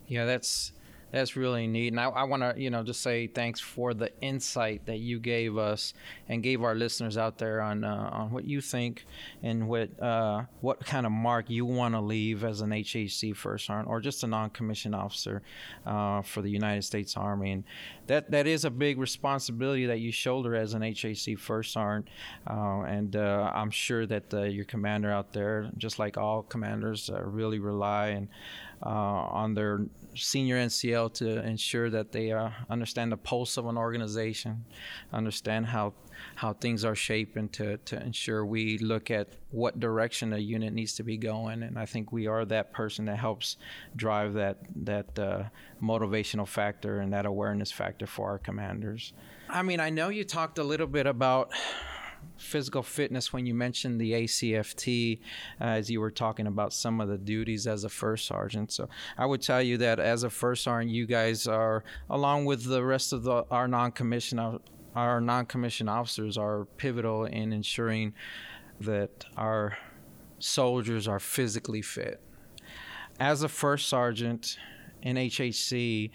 Yeah, 0.07 0.27
that's 0.27 0.73
that's 1.13 1.37
really 1.37 1.67
neat. 1.67 1.89
And 1.93 2.01
I, 2.01 2.05
I 2.05 2.25
want 2.25 2.43
to, 2.43 2.55
you 2.61 2.71
know, 2.71 2.83
just 2.83 3.03
say 3.03 3.27
thanks 3.27 3.61
for 3.61 3.95
the 3.95 4.11
insight 4.21 4.87
that 4.87 4.99
you 4.99 5.19
gave 5.19 5.59
us 5.59 5.95
and 6.29 6.43
gave 6.43 6.63
our 6.63 6.75
listeners 6.75 7.19
out 7.19 7.39
there 7.39 7.61
on 7.61 7.85
uh, 7.85 8.11
on 8.13 8.31
what 8.31 8.45
you 8.45 8.61
think 8.61 9.07
and 9.43 9.69
what 9.69 10.01
uh, 10.01 10.45
what 10.61 10.85
kind 10.85 11.07
of 11.07 11.13
mark 11.13 11.51
you 11.51 11.65
want 11.65 11.95
to 11.95 12.01
leave 12.01 12.45
as 12.45 12.61
an 12.61 12.71
HHC 12.71 13.35
first 13.35 13.67
sergeant 13.67 13.89
or 13.89 14.01
just 14.01 14.23
a 14.23 14.27
non-commissioned 14.27 14.95
officer 14.95 15.43
uh, 15.87 16.23
for 16.23 16.43
the 16.43 16.51
United 16.51 16.83
States 16.83 17.17
Army. 17.17 17.53
And 17.53 17.65
that 18.07 18.31
that 18.31 18.47
is 18.47 18.65
a 18.65 18.71
big 18.71 18.99
responsibility 18.99 19.87
that 19.87 19.99
you 19.99 20.13
shoulder 20.13 20.55
as 20.55 20.75
an 20.75 20.83
HHC 20.83 21.39
first 21.39 21.73
sergeant. 21.73 22.09
Uh, 22.49 22.83
and 22.83 23.17
uh, 23.17 23.51
I'm 23.55 23.71
sure 23.71 24.07
that 24.07 24.33
uh, 24.33 24.43
your 24.43 24.65
commander 24.65 25.11
out 25.11 25.33
there, 25.33 25.71
just 25.77 25.99
like 25.99 26.17
all 26.17 26.43
commanders, 26.43 27.11
really 27.23 27.59
rely 27.59 28.09
and 28.09 28.29
uh, 28.85 28.89
on 28.89 29.55
their 29.55 29.87
senior 30.15 30.57
NCO 30.57 31.13
to 31.15 31.45
ensure 31.47 31.91
that 31.91 32.13
they 32.13 32.33
uh, 32.33 32.51
understand 32.69 33.13
the 33.13 33.17
pulse 33.17 33.57
of 33.57 33.67
an 33.67 33.77
organization, 33.77 34.65
understand 35.13 35.67
how 35.67 35.93
how 36.35 36.53
things 36.53 36.85
are 36.85 36.95
shaping 36.95 37.49
to, 37.49 37.79
to 37.79 38.01
ensure 38.03 38.45
we 38.45 38.79
look 38.79 39.11
at 39.11 39.29
what 39.51 39.81
direction 39.81 40.33
a 40.33 40.39
unit 40.39 40.73
needs 40.73 40.95
to 40.95 41.03
be 41.03 41.17
going. 41.17 41.63
And 41.63 41.79
I 41.79 41.87
think 41.87 42.13
we 42.13 42.27
are 42.27 42.45
that 42.47 42.73
person 42.73 43.07
that 43.07 43.19
helps 43.19 43.57
drive 43.97 44.35
that 44.35 44.59
that 44.85 45.19
uh, 45.19 45.45
motivational 45.83 46.47
factor 46.47 47.01
and 47.01 47.13
that 47.13 47.27
awareness 47.27 47.73
factor 47.73 48.07
for 48.07 48.29
our 48.31 48.39
commanders. 48.39 49.13
I 49.49 49.63
mean, 49.63 49.81
I 49.81 49.91
know 49.91 50.09
you 50.09 50.25
talked 50.25 50.59
a 50.59 50.65
little 50.65 50.87
bit 50.87 51.07
about 51.07 51.51
physical 52.37 52.83
fitness 52.83 53.33
when 53.33 53.47
you 53.47 53.55
mentioned 53.55 54.01
the 54.01 54.13
ACFT 54.13 55.21
uh, 55.61 55.65
as 55.65 55.91
you 55.91 56.01
were 56.01 56.11
talking 56.11 56.47
about 56.47 56.73
some 56.73 57.01
of 57.01 57.09
the 57.09 57.19
duties 57.19 57.67
as 57.67 57.85
a 57.85 57.89
first 57.89 58.27
sergeant. 58.27 58.73
So 58.73 58.89
I 59.19 59.27
would 59.27 59.43
tell 59.43 59.63
you 59.63 59.77
that 59.79 60.01
as 60.01 60.23
a 60.23 60.31
first 60.31 60.65
sergeant, 60.65 60.93
you 60.93 61.07
guys 61.07 61.47
are, 61.47 61.85
along 62.09 62.47
with 62.47 62.65
the 62.65 62.83
rest 62.85 63.13
of 63.13 63.23
the, 63.23 63.45
our 63.51 63.69
non-commissioned 63.69 64.61
our 64.97 65.21
non-commissioned 65.21 65.89
officers, 65.89 66.37
are 66.37 66.65
pivotal 66.77 67.25
in 67.25 67.53
ensuring 67.53 68.13
that 68.81 69.25
our 69.37 69.79
soldiers 70.41 71.07
are 71.07 71.21
physically 71.21 71.81
fit. 71.81 72.21
As 73.21 73.45
a 73.45 73.49
first 73.49 73.89
sergeant 73.89 74.57
in 75.03 75.17
HHC, 75.17 76.11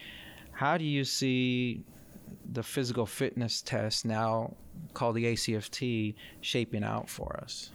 how 0.51 0.77
do 0.77 0.83
you 0.83 1.05
see 1.05 1.85
the 2.51 2.63
physical 2.63 3.05
fitness 3.05 3.61
test 3.61 4.05
now 4.05 4.53
called 4.93 5.15
the 5.15 5.25
ACFT 5.25 6.15
shaping 6.41 6.83
out 6.83 7.09
for 7.09 7.39
us? 7.41 7.71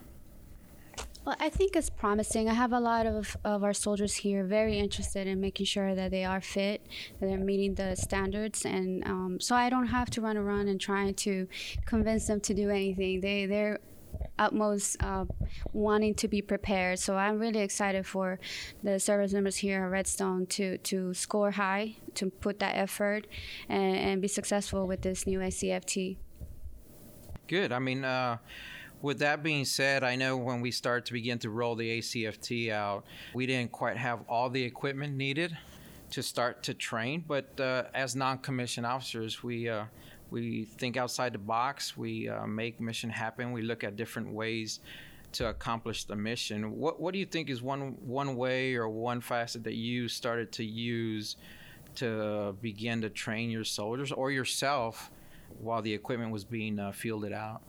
Well, 1.24 1.36
I 1.38 1.50
think 1.50 1.76
it's 1.76 1.90
promising. 1.90 2.48
I 2.48 2.54
have 2.54 2.72
a 2.72 2.80
lot 2.80 3.06
of, 3.06 3.36
of 3.44 3.62
our 3.62 3.74
soldiers 3.74 4.14
here 4.14 4.42
very 4.44 4.78
interested 4.78 5.26
in 5.26 5.38
making 5.38 5.66
sure 5.66 5.94
that 5.94 6.10
they 6.10 6.24
are 6.24 6.40
fit, 6.40 6.86
that 7.20 7.26
they're 7.26 7.38
meeting 7.38 7.74
the 7.74 7.94
standards, 7.94 8.64
and 8.64 9.04
um, 9.04 9.38
so 9.38 9.54
I 9.54 9.68
don't 9.68 9.88
have 9.88 10.08
to 10.10 10.22
run 10.22 10.38
around 10.38 10.68
and 10.68 10.80
try 10.80 11.12
to 11.12 11.46
convince 11.84 12.26
them 12.26 12.40
to 12.40 12.54
do 12.54 12.70
anything. 12.70 13.20
They 13.20 13.44
they're 13.44 13.80
utmost 14.40 14.96
uh, 15.02 15.26
wanting 15.72 16.14
to 16.14 16.26
be 16.26 16.42
prepared. 16.42 16.98
So 16.98 17.16
I'm 17.16 17.38
really 17.38 17.60
excited 17.60 18.06
for 18.06 18.40
the 18.82 18.98
service 18.98 19.32
members 19.32 19.56
here 19.56 19.84
at 19.84 19.90
Redstone 19.90 20.46
to 20.46 20.78
to 20.78 21.14
score 21.14 21.52
high, 21.52 21.96
to 22.14 22.30
put 22.30 22.58
that 22.58 22.76
effort, 22.76 23.26
and, 23.68 23.96
and 23.96 24.22
be 24.22 24.28
successful 24.28 24.86
with 24.86 25.02
this 25.02 25.26
new 25.26 25.38
ACFT. 25.38 26.16
Good. 27.46 27.72
I 27.72 27.78
mean, 27.78 28.04
uh, 28.04 28.38
with 29.02 29.18
that 29.20 29.42
being 29.42 29.64
said, 29.64 30.02
I 30.04 30.16
know 30.16 30.36
when 30.36 30.60
we 30.60 30.70
start 30.70 31.06
to 31.06 31.12
begin 31.12 31.38
to 31.40 31.50
roll 31.50 31.74
the 31.74 31.98
ACFT 31.98 32.70
out, 32.70 33.04
we 33.34 33.46
didn't 33.46 33.72
quite 33.72 33.96
have 33.96 34.20
all 34.28 34.50
the 34.50 34.62
equipment 34.62 35.16
needed 35.16 35.56
to 36.10 36.22
start 36.22 36.62
to 36.64 36.74
train. 36.74 37.24
But 37.26 37.58
uh, 37.58 37.84
as 37.94 38.14
non-commissioned 38.14 38.86
officers, 38.86 39.42
we 39.42 39.68
uh, 39.68 39.84
we 40.30 40.64
think 40.64 40.96
outside 40.96 41.32
the 41.32 41.38
box. 41.38 41.96
We 41.96 42.28
uh, 42.28 42.46
make 42.46 42.80
mission 42.80 43.10
happen. 43.10 43.52
We 43.52 43.62
look 43.62 43.84
at 43.84 43.96
different 43.96 44.32
ways 44.32 44.80
to 45.32 45.48
accomplish 45.48 46.04
the 46.04 46.16
mission. 46.16 46.76
What 46.78 47.00
What 47.00 47.12
do 47.12 47.18
you 47.18 47.26
think 47.26 47.50
is 47.50 47.62
one 47.62 47.96
one 48.04 48.36
way 48.36 48.74
or 48.74 48.88
one 48.88 49.20
facet 49.20 49.64
that 49.64 49.74
you 49.74 50.08
started 50.08 50.52
to 50.52 50.64
use 50.64 51.36
to 51.96 52.56
begin 52.60 53.00
to 53.00 53.10
train 53.10 53.50
your 53.50 53.64
soldiers 53.64 54.12
or 54.12 54.30
yourself? 54.30 55.10
while 55.58 55.82
the 55.82 55.92
equipment 55.92 56.32
was 56.32 56.44
being 56.44 56.78
uh, 56.78 56.92
fielded 56.92 57.32
out? 57.32 57.62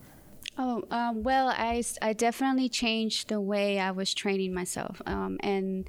Oh, 0.57 0.83
um, 0.91 1.23
well, 1.23 1.47
I, 1.47 1.81
I 2.01 2.11
definitely 2.11 2.67
changed 2.67 3.29
the 3.29 3.39
way 3.39 3.79
I 3.79 3.91
was 3.91 4.13
training 4.13 4.53
myself. 4.53 5.01
Um, 5.05 5.37
and 5.39 5.87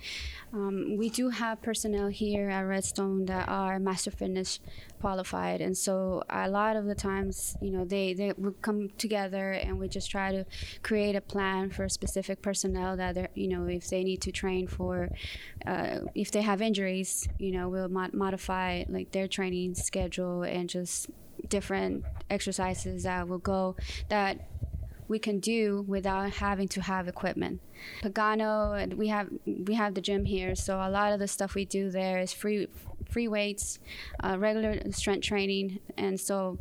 um, 0.53 0.97
we 0.97 1.11
do 1.11 1.31
have 1.31 1.61
personnel 1.61 2.07
here 2.07 2.49
at 2.49 2.61
Redstone 2.61 3.27
that 3.27 3.49
are 3.49 3.81
Master 3.81 4.13
Fitness 4.13 4.61
qualified. 5.01 5.61
And 5.61 5.77
so 5.77 6.23
a 6.31 6.49
lot 6.49 6.77
of 6.77 6.85
the 6.85 6.95
times, 6.95 7.57
you 7.61 7.71
know, 7.71 7.85
they, 7.85 8.15
they 8.15 8.33
would 8.39 8.63
come 8.63 8.91
together 8.99 9.51
and 9.51 9.81
we 9.81 9.89
just 9.89 10.09
try 10.09 10.31
to 10.31 10.47
create 10.83 11.17
a 11.17 11.21
plan 11.21 11.71
for 11.71 11.89
specific 11.89 12.41
personnel 12.41 12.97
that, 12.97 13.17
they're, 13.17 13.31
you 13.35 13.49
know, 13.49 13.67
if 13.67 13.89
they 13.89 14.05
need 14.05 14.23
to 14.23 14.31
train 14.31 14.69
for, 14.69 15.11
uh, 15.67 15.99
if 16.15 16.31
they 16.31 16.43
have 16.43 16.63
injuries, 16.63 17.29
you 17.39 17.51
know, 17.51 17.69
we'll 17.69 17.89
mod- 17.89 18.15
modify 18.15 18.85
like 18.89 19.11
their 19.11 19.27
training 19.27 19.75
schedule 19.75 20.45
and 20.45 20.69
just 20.69 21.11
different 21.57 22.05
exercises 22.31 23.03
that 23.05 23.29
will 23.29 23.45
go 23.55 23.77
that 24.09 24.33
we 25.13 25.19
can 25.19 25.39
do 25.41 25.85
without 25.87 26.31
having 26.47 26.69
to 26.69 26.81
have 26.81 27.07
equipment. 27.07 27.61
Pagano, 28.03 28.97
we 28.97 29.09
have 29.09 29.29
we 29.69 29.75
have 29.75 29.93
the 29.95 30.01
gym 30.01 30.25
here, 30.25 30.55
so 30.55 30.73
a 30.89 30.91
lot 30.99 31.13
of 31.13 31.19
the 31.21 31.29
stuff 31.29 31.55
we 31.55 31.67
do 31.79 31.91
there 31.91 32.19
is 32.19 32.33
free 32.33 32.67
free 33.11 33.29
weights, 33.29 33.79
uh, 34.25 34.37
regular 34.39 34.73
strength 34.91 35.25
training, 35.33 35.79
and 35.99 36.19
so 36.19 36.59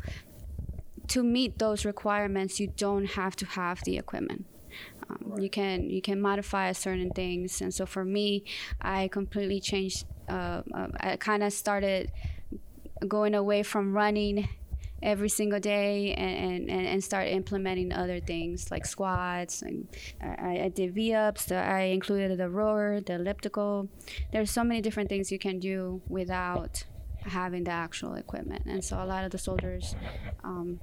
to 1.13 1.23
meet 1.23 1.51
those 1.65 1.85
requirements, 1.85 2.59
you 2.59 2.67
don't 2.85 3.07
have 3.21 3.35
to 3.41 3.45
have 3.45 3.77
the 3.87 3.97
equipment. 3.97 4.45
Um, 5.09 5.17
right. 5.25 5.41
You 5.43 5.49
can 5.49 5.89
you 5.89 6.01
can 6.01 6.19
modify 6.19 6.71
certain 6.73 7.11
things, 7.21 7.61
and 7.61 7.73
so 7.77 7.85
for 7.85 8.03
me, 8.03 8.43
I 8.81 9.07
completely 9.19 9.59
changed. 9.61 10.05
Uh, 10.27 10.61
uh, 10.79 10.87
I 10.99 11.15
kind 11.17 11.43
of 11.43 11.51
started 11.53 12.11
going 13.07 13.33
away 13.43 13.63
from 13.63 13.93
running 13.93 14.47
every 15.03 15.29
single 15.29 15.59
day 15.59 16.13
and, 16.13 16.69
and, 16.69 16.87
and 16.87 17.03
start 17.03 17.27
implementing 17.27 17.91
other 17.91 18.19
things 18.19 18.69
like 18.71 18.85
squats. 18.85 19.61
And 19.61 19.87
I, 20.21 20.61
I 20.65 20.71
did 20.73 20.93
V 20.93 21.13
ups, 21.13 21.51
I 21.51 21.81
included 21.81 22.37
the 22.37 22.49
rower, 22.49 23.01
the 23.01 23.15
elliptical. 23.15 23.89
There's 24.31 24.51
so 24.51 24.63
many 24.63 24.81
different 24.81 25.09
things 25.09 25.31
you 25.31 25.39
can 25.39 25.59
do 25.59 26.01
without 26.07 26.83
having 27.23 27.63
the 27.63 27.71
actual 27.71 28.15
equipment. 28.15 28.63
And 28.65 28.83
so 28.83 29.01
a 29.01 29.05
lot 29.05 29.23
of 29.23 29.31
the 29.31 29.37
soldiers 29.37 29.95
um, 30.43 30.79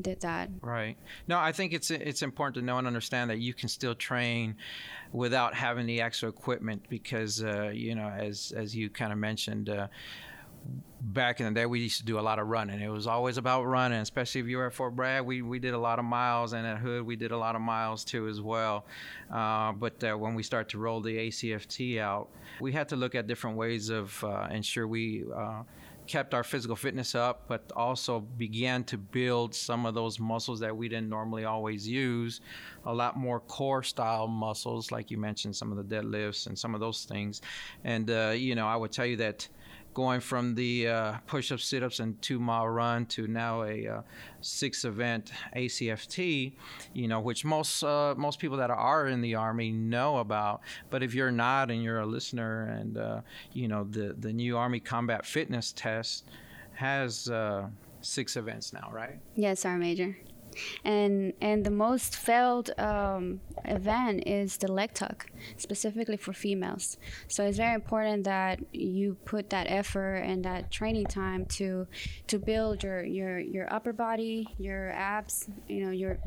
did 0.00 0.20
that. 0.22 0.50
Right. 0.60 0.96
No, 1.28 1.38
I 1.38 1.52
think 1.52 1.72
it's 1.72 1.90
it's 1.90 2.22
important 2.22 2.54
to 2.56 2.62
know 2.62 2.78
and 2.78 2.86
understand 2.86 3.30
that 3.30 3.38
you 3.38 3.54
can 3.54 3.68
still 3.68 3.94
train 3.94 4.56
without 5.12 5.54
having 5.54 5.86
the 5.86 6.00
actual 6.00 6.28
equipment 6.28 6.84
because 6.88 7.42
uh, 7.42 7.70
you 7.72 7.94
know 7.94 8.08
as 8.08 8.52
as 8.56 8.74
you 8.74 8.90
kind 8.90 9.12
of 9.12 9.18
mentioned. 9.18 9.68
Uh, 9.68 9.88
back 11.00 11.40
in 11.40 11.46
the 11.46 11.52
day, 11.52 11.66
we 11.66 11.80
used 11.80 11.98
to 11.98 12.04
do 12.04 12.18
a 12.18 12.22
lot 12.22 12.38
of 12.38 12.48
running. 12.48 12.80
It 12.80 12.88
was 12.88 13.06
always 13.06 13.36
about 13.36 13.64
running, 13.64 13.98
especially 13.98 14.40
if 14.40 14.46
you 14.46 14.56
were 14.56 14.66
at 14.66 14.74
Fort 14.74 14.96
Bragg. 14.96 15.24
We, 15.24 15.42
we 15.42 15.58
did 15.58 15.74
a 15.74 15.78
lot 15.78 15.98
of 15.98 16.04
miles, 16.04 16.52
and 16.52 16.66
at 16.66 16.78
Hood, 16.78 17.04
we 17.04 17.16
did 17.16 17.30
a 17.30 17.36
lot 17.36 17.54
of 17.54 17.62
miles 17.62 18.04
too 18.04 18.26
as 18.28 18.40
well. 18.40 18.86
Uh, 19.32 19.72
but 19.72 20.02
uh, 20.02 20.14
when 20.14 20.34
we 20.34 20.42
start 20.42 20.68
to 20.70 20.78
roll 20.78 21.00
the 21.00 21.16
ACFT 21.16 21.98
out, 21.98 22.28
we 22.60 22.72
had 22.72 22.88
to 22.88 22.96
look 22.96 23.14
at 23.14 23.26
different 23.26 23.56
ways 23.56 23.90
of 23.90 24.22
uh, 24.24 24.48
ensure 24.50 24.86
we 24.88 25.24
uh, 25.34 25.62
kept 26.06 26.34
our 26.34 26.44
physical 26.44 26.76
fitness 26.76 27.14
up, 27.14 27.44
but 27.48 27.70
also 27.76 28.20
began 28.20 28.84
to 28.84 28.98
build 28.98 29.54
some 29.54 29.86
of 29.86 29.94
those 29.94 30.18
muscles 30.18 30.60
that 30.60 30.76
we 30.76 30.88
didn't 30.88 31.08
normally 31.08 31.44
always 31.44 31.88
use. 31.88 32.40
A 32.86 32.92
lot 32.92 33.16
more 33.16 33.40
core 33.40 33.82
style 33.82 34.26
muscles, 34.26 34.90
like 34.90 35.10
you 35.10 35.18
mentioned, 35.18 35.56
some 35.56 35.72
of 35.72 35.76
the 35.76 35.96
deadlifts 35.96 36.46
and 36.46 36.58
some 36.58 36.74
of 36.74 36.80
those 36.80 37.04
things. 37.04 37.40
And, 37.84 38.10
uh, 38.10 38.32
you 38.34 38.54
know, 38.54 38.66
I 38.66 38.76
would 38.76 38.92
tell 38.92 39.06
you 39.06 39.16
that 39.16 39.48
going 39.94 40.20
from 40.20 40.54
the 40.54 40.88
uh, 40.88 41.12
push-ups, 41.26 41.64
sit-ups, 41.64 42.00
and 42.00 42.20
two-mile 42.20 42.68
run 42.68 43.06
to 43.06 43.26
now 43.26 43.62
a 43.62 43.86
uh, 43.86 44.02
six-event 44.40 45.32
ACFT, 45.56 46.52
you 46.92 47.08
know, 47.08 47.20
which 47.20 47.44
most 47.44 47.82
uh, 47.82 48.14
most 48.16 48.38
people 48.38 48.58
that 48.58 48.70
are 48.70 49.06
in 49.06 49.20
the 49.20 49.36
Army 49.36 49.70
know 49.70 50.18
about. 50.18 50.60
But 50.90 51.02
if 51.02 51.14
you're 51.14 51.32
not 51.32 51.70
and 51.70 51.82
you're 51.82 52.00
a 52.00 52.06
listener, 52.06 52.64
and 52.64 52.98
uh, 52.98 53.20
you 53.52 53.68
know 53.68 53.84
the 53.84 54.14
the 54.18 54.32
new 54.32 54.58
Army 54.58 54.80
Combat 54.80 55.24
Fitness 55.24 55.72
Test 55.72 56.24
has 56.74 57.28
uh, 57.30 57.68
six 58.00 58.36
events 58.36 58.72
now, 58.72 58.90
right? 58.92 59.18
Yes, 59.36 59.60
Sergeant 59.60 59.80
Major 59.80 60.16
and 60.84 61.32
and 61.40 61.64
the 61.64 61.70
most 61.70 62.16
failed 62.16 62.70
um, 62.78 63.40
event 63.64 64.24
is 64.26 64.56
the 64.58 64.70
leg 64.70 64.94
tuck, 64.94 65.26
specifically 65.56 66.16
for 66.16 66.32
females. 66.32 66.96
So 67.28 67.44
it's 67.44 67.56
very 67.56 67.74
important 67.74 68.24
that 68.24 68.60
you 68.74 69.16
put 69.24 69.50
that 69.50 69.66
effort 69.68 70.16
and 70.16 70.44
that 70.44 70.70
training 70.70 71.06
time 71.06 71.46
to 71.58 71.86
to 72.26 72.38
build 72.38 72.82
your 72.82 73.04
your 73.04 73.38
your 73.38 73.72
upper 73.72 73.92
body, 73.92 74.48
your 74.58 74.90
abs, 74.92 75.48
you 75.68 75.84
know, 75.84 75.90
your 75.90 76.18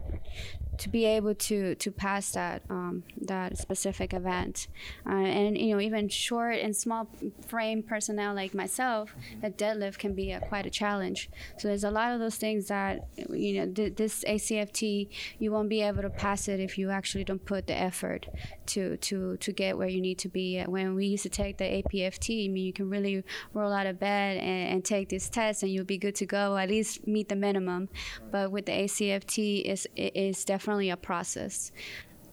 to 0.77 0.89
be 0.89 1.05
able 1.05 1.35
to 1.35 1.75
to 1.75 1.91
pass 1.91 2.31
that 2.31 2.61
um, 2.69 3.03
that 3.21 3.57
specific 3.57 4.13
event, 4.13 4.67
uh, 5.05 5.13
and 5.13 5.57
you 5.57 5.73
know 5.73 5.81
even 5.81 6.07
short 6.09 6.59
and 6.59 6.75
small 6.75 7.07
frame 7.47 7.81
personnel 7.81 8.35
like 8.35 8.53
myself, 8.53 9.15
that 9.41 9.57
deadlift 9.57 9.97
can 9.97 10.13
be 10.13 10.31
a, 10.31 10.39
quite 10.39 10.65
a 10.65 10.69
challenge. 10.69 11.29
So 11.57 11.67
there's 11.67 11.83
a 11.83 11.91
lot 11.91 12.13
of 12.13 12.19
those 12.19 12.35
things 12.35 12.67
that 12.67 13.07
you 13.29 13.53
know 13.59 13.71
th- 13.71 13.95
this 13.95 14.23
ACFT 14.23 15.09
you 15.39 15.51
won't 15.51 15.69
be 15.69 15.81
able 15.81 16.03
to 16.03 16.09
pass 16.09 16.47
it 16.47 16.59
if 16.59 16.77
you 16.77 16.89
actually 16.89 17.23
don't 17.23 17.43
put 17.43 17.67
the 17.67 17.75
effort 17.75 18.27
to 18.67 18.97
to 18.97 19.37
to 19.37 19.51
get 19.51 19.77
where 19.77 19.87
you 19.87 20.01
need 20.01 20.19
to 20.19 20.29
be. 20.29 20.61
When 20.61 20.95
we 20.95 21.07
used 21.07 21.23
to 21.23 21.29
take 21.29 21.57
the 21.57 21.65
APFT, 21.65 22.45
I 22.45 22.47
mean 22.49 22.65
you 22.65 22.73
can 22.73 22.89
really 22.89 23.23
roll 23.53 23.73
out 23.73 23.87
of 23.87 23.99
bed 23.99 24.37
and, 24.37 24.73
and 24.73 24.85
take 24.85 25.09
this 25.09 25.29
test 25.29 25.63
and 25.63 25.71
you'll 25.71 25.85
be 25.85 25.97
good 25.97 26.15
to 26.15 26.25
go. 26.25 26.57
At 26.57 26.69
least 26.69 27.07
meet 27.07 27.29
the 27.29 27.35
minimum. 27.35 27.89
But 28.31 28.51
with 28.51 28.65
the 28.65 28.73
ACFT, 28.73 29.63
is 29.63 29.87
is 29.95 30.45
definitely 30.45 30.66
definitely 30.67 30.89
a 30.89 30.97
process. 30.97 31.71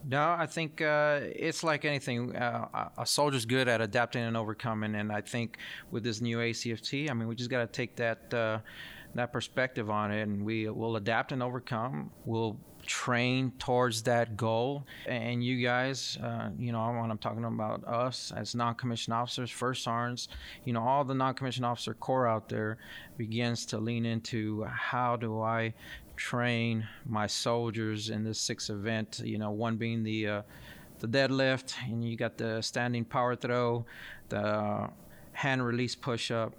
No, 0.07 0.35
I 0.39 0.47
think 0.47 0.83
uh, 0.83 1.21
it's 1.23 1.63
like 1.63 1.85
anything. 1.85 2.37
Uh, 2.37 2.89
a 2.99 3.07
soldier's 3.07 3.47
good 3.47 3.69
at 3.69 3.81
adapting 3.81 4.23
and 4.23 4.37
overcoming, 4.37 4.97
and 4.97 5.11
I 5.13 5.21
think 5.21 5.57
with 5.91 6.03
this 6.03 6.21
new 6.21 6.39
ACFT, 6.39 7.11
I 7.11 7.15
mean, 7.15 7.29
we 7.29 7.37
just 7.37 7.49
got 7.49 7.61
to 7.61 7.67
take 7.67 7.97
that 7.97 8.35
uh, 8.35 8.59
that 9.15 9.33
perspective 9.33 9.89
on 9.89 10.11
it, 10.11 10.23
and 10.23 10.45
we 10.45 10.69
will 10.69 10.97
adapt 10.97 11.33
and 11.33 11.43
overcome. 11.43 12.11
We'll 12.27 12.59
train 12.87 13.53
towards 13.59 14.03
that 14.03 14.37
goal. 14.37 14.87
And 15.07 15.43
you 15.43 15.63
guys, 15.63 16.19
uh, 16.23 16.51
you 16.59 16.73
know, 16.73 16.87
when 17.01 17.11
I'm 17.11 17.19
talking 17.19 17.45
about 17.45 17.83
us 17.85 18.33
as 18.37 18.55
non-commissioned 18.55 19.15
officers, 19.15 19.51
first 19.51 19.85
sergeants, 19.85 20.29
you 20.65 20.73
know, 20.73 20.83
all 20.83 21.05
the 21.05 21.15
non-commissioned 21.15 21.65
officer 21.65 21.95
corps 21.95 22.29
out 22.29 22.49
there 22.49 22.79
begins 23.17 23.65
to 23.67 23.79
lean 23.79 24.05
into 24.05 24.65
how 24.65 25.17
do 25.17 25.41
I 25.41 25.75
train 26.17 26.87
my 27.07 27.27
soldiers 27.27 28.11
in 28.11 28.25
this 28.25 28.39
sixth 28.39 28.71
event. 28.71 29.21
You 29.25 29.39
know, 29.39 29.51
one 29.51 29.77
being 29.77 30.03
the 30.03 30.29
uh, 30.29 30.43
the 31.01 31.09
deadlift, 31.09 31.75
and 31.87 32.05
you 32.05 32.17
got 32.17 32.37
the 32.37 32.63
standing 32.63 33.05
power 33.05 33.37
throw, 33.37 33.85
the 34.29 34.89
hand 35.33 35.65
release 35.65 35.95
push 35.95 36.31
up, 36.31 36.55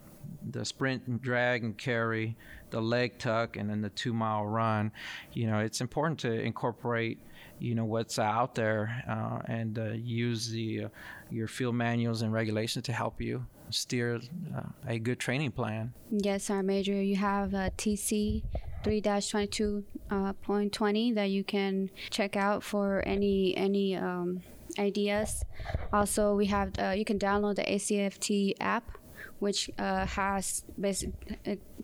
the 0.51 0.65
sprint 0.65 1.03
and 1.07 1.21
drag 1.21 1.63
and 1.63 1.77
carry, 1.77 2.35
the 2.69 2.81
leg 2.81 3.17
tuck, 3.17 3.57
and 3.57 3.69
then 3.69 3.81
the 3.81 3.89
two 3.89 4.13
mile 4.13 4.45
run. 4.45 4.91
You 5.33 5.47
know, 5.47 5.59
it's 5.59 5.81
important 5.81 6.19
to 6.21 6.31
incorporate 6.31 7.19
you 7.59 7.73
know 7.73 7.85
what's 7.85 8.19
out 8.19 8.55
there 8.55 9.03
uh, 9.07 9.39
and 9.51 9.79
uh, 9.79 9.91
use 9.93 10.49
the 10.49 10.85
uh, 10.85 10.87
your 11.31 11.47
field 11.47 11.75
manuals 11.75 12.21
and 12.21 12.33
regulations 12.33 12.83
to 12.85 12.93
help 12.93 13.21
you 13.21 13.45
steer 13.69 14.19
uh, 14.55 14.61
a 14.87 14.99
good 14.99 15.19
training 15.19 15.51
plan. 15.51 15.93
Yes, 16.11 16.49
our 16.49 16.63
major. 16.63 17.01
You 17.01 17.15
have 17.15 17.53
a 17.53 17.71
TC 17.77 18.43
3-22.20 18.85 21.11
uh, 21.11 21.15
that 21.15 21.31
you 21.31 21.43
can 21.43 21.89
check 22.11 22.35
out 22.35 22.61
for 22.63 23.01
any 23.05 23.57
any 23.57 23.95
um, 23.95 24.43
ideas. 24.77 25.43
Also, 25.91 26.35
we 26.35 26.45
have 26.45 26.71
uh, 26.77 26.93
you 26.95 27.03
can 27.03 27.17
download 27.17 27.55
the 27.55 27.63
ACFT 27.63 28.53
app, 28.59 28.99
which 29.39 29.71
uh, 29.79 30.05
has 30.05 30.63
basic, 30.79 31.09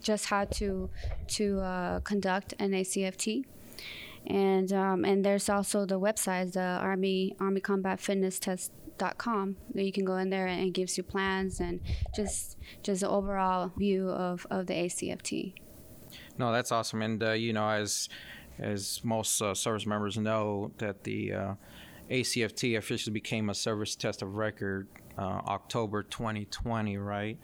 just 0.02 0.28
how 0.28 0.46
to 0.46 0.92
to 1.28 1.60
uh, 1.60 2.00
conduct 2.02 2.54
an 2.60 2.72
ACFT. 2.72 3.46
And 4.28 4.72
um, 4.72 5.04
and 5.04 5.26
there's 5.26 5.50
also 5.50 5.88
the 5.88 6.00
website, 6.00 6.54
the 6.54 6.62
Army 6.62 7.36
Army 7.40 7.62
Combat 7.62 8.00
Fitness 8.00 8.38
Test 8.38 8.72
com 9.18 9.58
that 9.74 9.84
you 9.84 9.92
can 9.92 10.06
go 10.06 10.18
in 10.18 10.30
there 10.30 10.46
and 10.46 10.68
it 10.68 10.74
gives 10.74 10.98
you 10.98 11.04
plans 11.04 11.60
and 11.60 11.80
just 12.16 12.58
just 12.84 13.02
the 13.02 13.10
overall 13.10 13.72
view 13.76 14.10
of, 14.10 14.46
of 14.52 14.68
the 14.68 14.74
ACFT. 14.74 15.54
No, 16.42 16.52
that's 16.52 16.72
awesome. 16.72 17.04
And 17.04 17.22
uh, 17.22 17.32
you 17.34 17.54
know, 17.54 17.70
as 17.70 18.10
as 18.58 19.00
most 19.04 19.40
uh, 19.44 19.54
service 19.54 19.86
members 19.86 20.18
know, 20.18 20.72
that 20.80 21.04
the 21.04 21.34
uh, 21.34 21.54
ACFT 22.10 22.80
officially 22.80 23.14
became 23.14 23.52
a 23.52 23.54
service 23.54 23.96
test 23.96 24.24
of 24.24 24.34
record 24.34 24.88
uh, 25.20 25.22
October 25.22 26.02
2020, 26.02 26.98
right? 26.98 27.38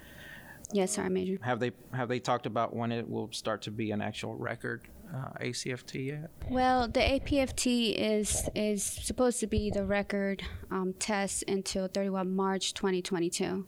Yes, 0.71 0.91
sir, 0.91 1.09
Major. 1.09 1.37
Have 1.41 1.59
they 1.59 1.71
have 1.93 2.09
they 2.09 2.19
talked 2.19 2.45
about 2.45 2.75
when 2.75 2.91
it 2.91 3.09
will 3.09 3.29
start 3.31 3.61
to 3.63 3.71
be 3.71 3.91
an 3.91 4.01
actual 4.01 4.35
record? 4.35 4.81
uh, 5.13 5.29
ACFT 5.41 6.07
yet? 6.07 6.29
Well, 6.49 6.87
the 6.87 6.99
APFT 6.99 7.95
is 7.95 8.49
is 8.55 8.83
supposed 8.83 9.39
to 9.39 9.47
be 9.47 9.69
the 9.69 9.85
record 9.85 10.43
um, 10.71 10.93
test 10.99 11.43
until 11.47 11.87
31 11.87 12.35
March 12.35 12.73
2022, 12.73 13.65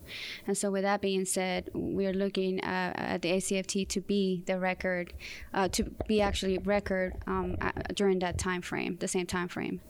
and 0.48 0.58
so 0.58 0.72
with 0.72 0.84
that 0.84 1.02
being 1.02 1.26
said, 1.26 1.70
we're 1.74 2.14
looking 2.14 2.60
at, 2.62 2.98
at 2.98 3.22
the 3.22 3.32
ACFT 3.32 3.88
to 3.90 4.02
be 4.02 4.44
the 4.46 4.60
record, 4.60 5.14
uh, 5.54 5.68
to 5.70 5.84
be 6.08 6.22
actually 6.22 6.58
record 6.60 7.14
um, 7.28 7.58
during 7.94 8.20
that 8.20 8.38
time 8.38 8.62
frame, 8.62 8.98
the 9.00 9.08
same 9.08 9.26
time 9.26 9.48
frame. 9.48 9.82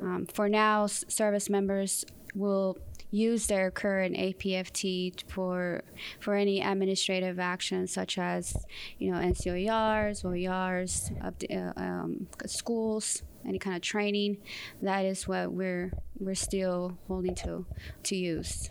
Um, 0.00 0.26
for 0.26 0.48
now, 0.48 0.86
service 0.86 1.50
members 1.50 2.04
will 2.34 2.78
use 3.12 3.46
their 3.46 3.70
current 3.70 4.16
APFT 4.16 5.22
for 5.30 5.84
for 6.18 6.34
any 6.34 6.60
administrative 6.60 7.38
actions 7.38 7.92
such 7.92 8.18
as 8.18 8.56
you 8.98 9.12
know 9.12 9.18
NCOERs, 9.18 10.24
OERs, 10.24 11.12
uh, 11.22 11.80
um, 11.80 12.26
schools, 12.46 13.22
any 13.46 13.58
kind 13.58 13.76
of 13.76 13.82
training. 13.82 14.38
That 14.80 15.04
is 15.04 15.28
what 15.28 15.52
we're 15.52 15.92
we're 16.18 16.34
still 16.34 16.98
holding 17.06 17.34
to 17.36 17.66
to 18.04 18.16
use. 18.16 18.70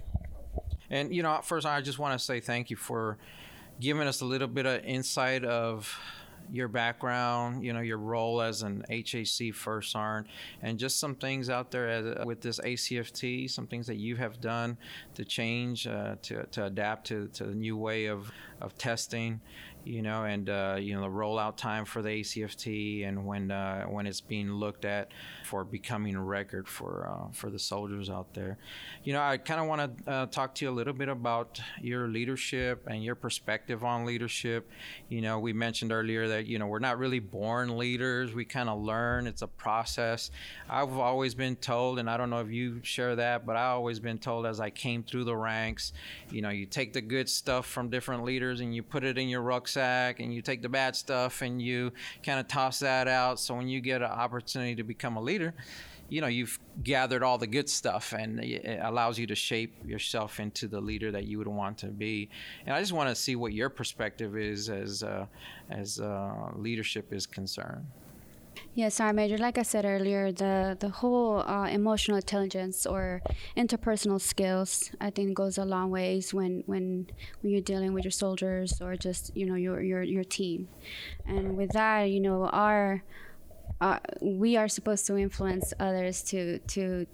And 0.89 1.15
you 1.15 1.23
know, 1.23 1.39
first 1.43 1.65
I 1.65 1.79
just 1.81 1.99
want 1.99 2.19
to 2.19 2.23
say 2.23 2.41
thank 2.41 2.69
you 2.69 2.75
for 2.75 3.17
giving 3.79 4.07
us 4.07 4.21
a 4.21 4.25
little 4.25 4.47
bit 4.47 4.65
of 4.65 4.83
insight 4.83 5.45
of 5.45 5.97
your 6.51 6.67
background, 6.67 7.63
you 7.63 7.73
know, 7.73 7.79
your 7.79 7.97
role 7.97 8.41
as 8.41 8.61
an 8.61 8.83
HHC 8.89 9.53
first 9.53 9.91
sergeant, 9.91 10.27
and 10.61 10.77
just 10.77 10.99
some 10.99 11.15
things 11.15 11.49
out 11.49 11.71
there 11.71 11.89
as, 11.89 12.25
with 12.25 12.41
this 12.41 12.59
ACFT, 12.59 13.49
some 13.49 13.67
things 13.67 13.87
that 13.87 13.97
you 13.97 14.15
have 14.15 14.41
done 14.41 14.77
to 15.15 15.23
change, 15.23 15.87
uh, 15.87 16.15
to, 16.23 16.45
to 16.47 16.65
adapt 16.65 17.07
to, 17.07 17.27
to 17.29 17.45
the 17.45 17.55
new 17.55 17.77
way 17.77 18.05
of, 18.05 18.31
of 18.59 18.77
testing 18.77 19.39
you 19.83 20.01
know, 20.01 20.25
and 20.25 20.49
uh, 20.49 20.77
you 20.79 20.93
know 20.93 21.01
the 21.01 21.07
rollout 21.07 21.57
time 21.57 21.85
for 21.85 22.01
the 22.01 22.09
ACFT 22.09 23.07
and 23.07 23.25
when 23.25 23.51
uh, 23.51 23.85
when 23.85 24.05
it's 24.07 24.21
being 24.21 24.51
looked 24.51 24.85
at 24.85 25.11
for 25.43 25.63
becoming 25.63 26.15
a 26.15 26.23
record 26.23 26.67
for 26.67 27.09
uh, 27.09 27.31
for 27.33 27.49
the 27.49 27.59
soldiers 27.59 28.09
out 28.09 28.33
there. 28.33 28.57
You 29.03 29.13
know, 29.13 29.21
I 29.21 29.37
kind 29.37 29.59
of 29.59 29.67
want 29.67 30.05
to 30.05 30.11
uh, 30.11 30.25
talk 30.27 30.55
to 30.55 30.65
you 30.65 30.71
a 30.71 30.73
little 30.73 30.93
bit 30.93 31.09
about 31.09 31.59
your 31.81 32.07
leadership 32.07 32.85
and 32.87 33.03
your 33.03 33.15
perspective 33.15 33.83
on 33.83 34.05
leadership. 34.05 34.69
You 35.09 35.21
know, 35.21 35.39
we 35.39 35.53
mentioned 35.53 35.91
earlier 35.91 36.27
that 36.27 36.45
you 36.45 36.59
know 36.59 36.67
we're 36.67 36.79
not 36.79 36.99
really 36.99 37.19
born 37.19 37.77
leaders; 37.77 38.33
we 38.33 38.45
kind 38.45 38.69
of 38.69 38.79
learn. 38.79 39.27
It's 39.27 39.41
a 39.41 39.47
process. 39.47 40.31
I've 40.69 40.95
always 40.97 41.33
been 41.33 41.55
told, 41.55 41.99
and 41.99 42.09
I 42.09 42.17
don't 42.17 42.29
know 42.29 42.39
if 42.41 42.51
you 42.51 42.79
share 42.83 43.15
that, 43.15 43.45
but 43.45 43.55
I've 43.55 43.75
always 43.75 43.99
been 43.99 44.19
told 44.19 44.45
as 44.45 44.59
I 44.59 44.69
came 44.69 45.03
through 45.03 45.23
the 45.23 45.35
ranks, 45.35 45.93
you 46.29 46.41
know, 46.41 46.49
you 46.49 46.65
take 46.65 46.93
the 46.93 47.01
good 47.01 47.27
stuff 47.27 47.65
from 47.65 47.89
different 47.89 48.23
leaders 48.23 48.59
and 48.61 48.75
you 48.75 48.83
put 48.83 49.03
it 49.03 49.17
in 49.17 49.27
your 49.27 49.41
rucksack 49.41 49.70
rucksack 49.75 50.19
and 50.19 50.33
you 50.33 50.41
take 50.41 50.61
the 50.61 50.69
bad 50.69 50.95
stuff 50.95 51.41
and 51.41 51.61
you 51.61 51.91
kind 52.23 52.39
of 52.39 52.47
toss 52.47 52.79
that 52.79 53.07
out. 53.07 53.39
So 53.39 53.55
when 53.55 53.67
you 53.67 53.81
get 53.81 54.01
an 54.01 54.11
opportunity 54.11 54.75
to 54.75 54.83
become 54.83 55.17
a 55.17 55.21
leader, 55.21 55.53
you 56.09 56.19
know 56.19 56.27
you've 56.27 56.59
gathered 56.83 57.23
all 57.23 57.37
the 57.37 57.47
good 57.47 57.69
stuff 57.69 58.11
and 58.11 58.43
it 58.43 58.81
allows 58.83 59.17
you 59.17 59.25
to 59.27 59.35
shape 59.35 59.73
yourself 59.85 60.41
into 60.41 60.67
the 60.67 60.81
leader 60.81 61.09
that 61.09 61.23
you 61.23 61.37
would 61.37 61.47
want 61.47 61.77
to 61.77 61.87
be 61.87 62.29
and 62.65 62.75
i 62.75 62.81
just 62.81 62.91
want 62.91 63.07
to 63.07 63.15
see 63.15 63.37
what 63.37 63.53
your 63.53 63.69
perspective 63.69 64.35
is 64.35 64.69
as 64.69 65.03
uh, 65.03 65.25
as 65.69 66.01
uh, 66.01 66.49
leadership 66.53 67.13
is 67.13 67.25
concerned 67.25 67.85
Yes, 68.73 68.95
Sergeant 68.95 69.17
Major. 69.17 69.37
Like 69.37 69.57
I 69.57 69.63
said 69.63 69.83
earlier, 69.85 70.31
the 70.31 70.77
the 70.79 70.89
whole 70.89 71.39
uh, 71.41 71.67
emotional 71.67 72.15
intelligence 72.17 72.85
or 72.85 73.21
interpersonal 73.57 74.19
skills, 74.21 74.91
I 75.01 75.09
think, 75.09 75.35
goes 75.35 75.57
a 75.57 75.65
long 75.65 75.91
ways 75.91 76.33
when 76.33 76.63
when 76.67 77.07
when 77.41 77.51
you're 77.51 77.61
dealing 77.61 77.93
with 77.93 78.05
your 78.05 78.11
soldiers 78.11 78.79
or 78.81 78.95
just 78.95 79.35
you 79.35 79.45
know 79.45 79.55
your 79.55 79.81
your 79.81 80.03
your 80.03 80.23
team. 80.23 80.69
And 81.25 81.57
with 81.57 81.71
that, 81.73 82.03
you 82.09 82.21
know, 82.21 82.47
our 82.47 83.03
uh, 83.81 83.99
we 84.21 84.55
are 84.55 84.69
supposed 84.69 85.05
to 85.07 85.17
influence 85.17 85.73
others 85.79 86.23
to 86.31 86.59
to 86.59 87.05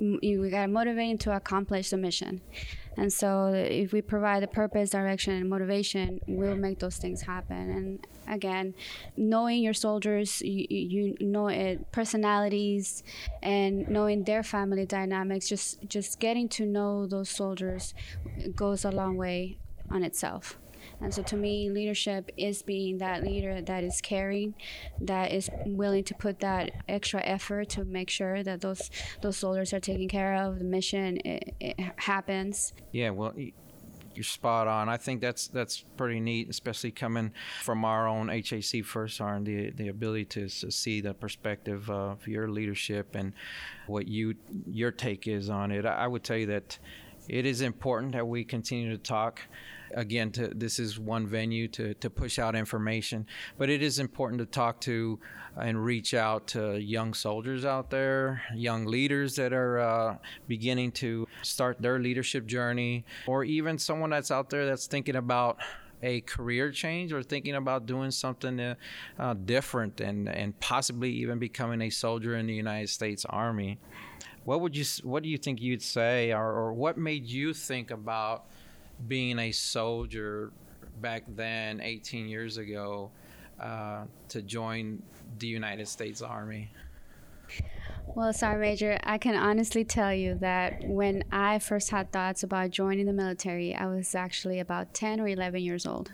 we 0.00 0.48
got 0.50 0.62
to 0.62 0.68
motivate 0.68 1.10
them 1.10 1.18
to 1.18 1.36
accomplish 1.36 1.90
the 1.90 1.96
mission. 1.96 2.40
And 2.96 3.12
so, 3.12 3.52
if 3.54 3.92
we 3.92 4.00
provide 4.00 4.42
the 4.42 4.48
purpose, 4.48 4.90
direction, 4.90 5.34
and 5.34 5.50
motivation, 5.50 6.20
we'll 6.26 6.56
make 6.56 6.78
those 6.78 6.96
things 6.96 7.22
happen. 7.22 7.70
And 7.70 8.06
again, 8.26 8.74
knowing 9.16 9.62
your 9.62 9.74
soldiers, 9.74 10.40
you, 10.42 10.66
you 10.70 11.16
know 11.20 11.48
it, 11.48 11.92
personalities, 11.92 13.02
and 13.42 13.88
knowing 13.88 14.24
their 14.24 14.42
family 14.42 14.86
dynamics, 14.86 15.48
just 15.48 15.86
just 15.88 16.20
getting 16.20 16.48
to 16.50 16.66
know 16.66 17.06
those 17.06 17.28
soldiers 17.28 17.94
goes 18.54 18.84
a 18.84 18.90
long 18.90 19.16
way 19.16 19.58
on 19.90 20.02
itself. 20.02 20.58
And 21.00 21.12
so 21.12 21.22
to 21.24 21.36
me, 21.36 21.70
leadership 21.70 22.30
is 22.36 22.62
being 22.62 22.98
that 22.98 23.22
leader 23.22 23.60
that 23.60 23.84
is 23.84 24.00
caring, 24.00 24.54
that 25.00 25.32
is 25.32 25.50
willing 25.66 26.04
to 26.04 26.14
put 26.14 26.40
that 26.40 26.70
extra 26.88 27.20
effort 27.22 27.68
to 27.70 27.84
make 27.84 28.10
sure 28.10 28.42
that 28.42 28.60
those 28.60 28.90
those 29.20 29.36
soldiers 29.36 29.72
are 29.72 29.80
taken 29.80 30.08
care 30.08 30.34
of, 30.34 30.58
the 30.58 30.64
mission 30.64 31.18
it, 31.24 31.54
it 31.60 31.76
happens. 31.96 32.72
Yeah, 32.92 33.10
well, 33.10 33.34
you're 34.16 34.24
spot 34.24 34.66
on. 34.66 34.88
I 34.88 34.96
think 34.96 35.20
that's 35.20 35.48
that's 35.48 35.84
pretty 35.96 36.20
neat, 36.20 36.48
especially 36.48 36.90
coming 36.90 37.32
from 37.62 37.84
our 37.84 38.08
own 38.08 38.28
HHC 38.28 38.84
First 38.84 39.18
Sergeant, 39.18 39.44
the 39.44 39.70
the 39.70 39.88
ability 39.88 40.24
to, 40.26 40.48
to 40.48 40.70
see 40.70 41.00
the 41.00 41.14
perspective 41.14 41.90
of 41.90 42.26
your 42.26 42.48
leadership 42.48 43.14
and 43.14 43.34
what 43.86 44.08
you 44.08 44.34
your 44.66 44.90
take 44.90 45.28
is 45.28 45.50
on 45.50 45.70
it. 45.70 45.84
I 45.84 46.06
would 46.06 46.24
tell 46.24 46.38
you 46.38 46.46
that 46.46 46.78
it 47.28 47.44
is 47.44 47.60
important 47.60 48.12
that 48.12 48.26
we 48.26 48.44
continue 48.44 48.90
to 48.90 48.98
talk 48.98 49.40
again 49.94 50.30
to, 50.30 50.48
this 50.48 50.78
is 50.78 50.98
one 50.98 51.26
venue 51.26 51.68
to, 51.68 51.94
to 51.94 52.10
push 52.10 52.38
out 52.38 52.54
information 52.54 53.26
but 53.58 53.68
it 53.68 53.82
is 53.82 53.98
important 53.98 54.38
to 54.38 54.46
talk 54.46 54.80
to 54.80 55.18
and 55.56 55.82
reach 55.82 56.12
out 56.14 56.46
to 56.46 56.78
young 56.78 57.14
soldiers 57.14 57.64
out 57.64 57.90
there 57.90 58.42
young 58.54 58.86
leaders 58.86 59.36
that 59.36 59.52
are 59.52 59.78
uh, 59.78 60.16
beginning 60.48 60.92
to 60.92 61.26
start 61.42 61.80
their 61.80 61.98
leadership 61.98 62.46
journey 62.46 63.04
or 63.26 63.44
even 63.44 63.78
someone 63.78 64.10
that's 64.10 64.30
out 64.30 64.50
there 64.50 64.66
that's 64.66 64.86
thinking 64.86 65.16
about 65.16 65.58
a 66.02 66.20
career 66.22 66.70
change 66.70 67.12
or 67.12 67.22
thinking 67.22 67.54
about 67.54 67.86
doing 67.86 68.10
something 68.10 68.60
uh, 68.60 68.74
uh, 69.18 69.34
different 69.34 70.00
and, 70.00 70.28
and 70.28 70.58
possibly 70.60 71.10
even 71.10 71.38
becoming 71.38 71.82
a 71.82 71.90
soldier 71.90 72.36
in 72.36 72.46
the 72.46 72.54
United 72.54 72.88
States 72.88 73.24
Army. 73.24 73.78
What 74.44 74.60
would 74.60 74.76
you 74.76 74.84
What 75.02 75.22
do 75.22 75.28
you 75.28 75.38
think 75.38 75.60
you'd 75.60 75.82
say, 75.82 76.32
or, 76.32 76.52
or 76.52 76.72
what 76.72 76.96
made 76.96 77.26
you 77.26 77.52
think 77.52 77.90
about 77.90 78.46
being 79.08 79.38
a 79.38 79.52
soldier 79.52 80.52
back 81.00 81.24
then, 81.28 81.80
18 81.80 82.28
years 82.28 82.56
ago, 82.56 83.10
uh, 83.60 84.04
to 84.28 84.42
join 84.42 85.02
the 85.38 85.46
United 85.46 85.88
States 85.88 86.22
Army? 86.22 86.70
Well, 88.14 88.32
Sergeant 88.32 88.60
Major, 88.60 88.98
I 89.02 89.18
can 89.18 89.36
honestly 89.36 89.84
tell 89.84 90.14
you 90.14 90.36
that 90.36 90.82
when 90.84 91.24
I 91.30 91.58
first 91.58 91.90
had 91.90 92.12
thoughts 92.12 92.42
about 92.42 92.70
joining 92.70 93.06
the 93.06 93.12
military, 93.12 93.74
I 93.74 93.86
was 93.86 94.14
actually 94.14 94.60
about 94.60 94.94
10 94.94 95.20
or 95.20 95.28
11 95.28 95.60
years 95.60 95.86
old. 95.86 96.12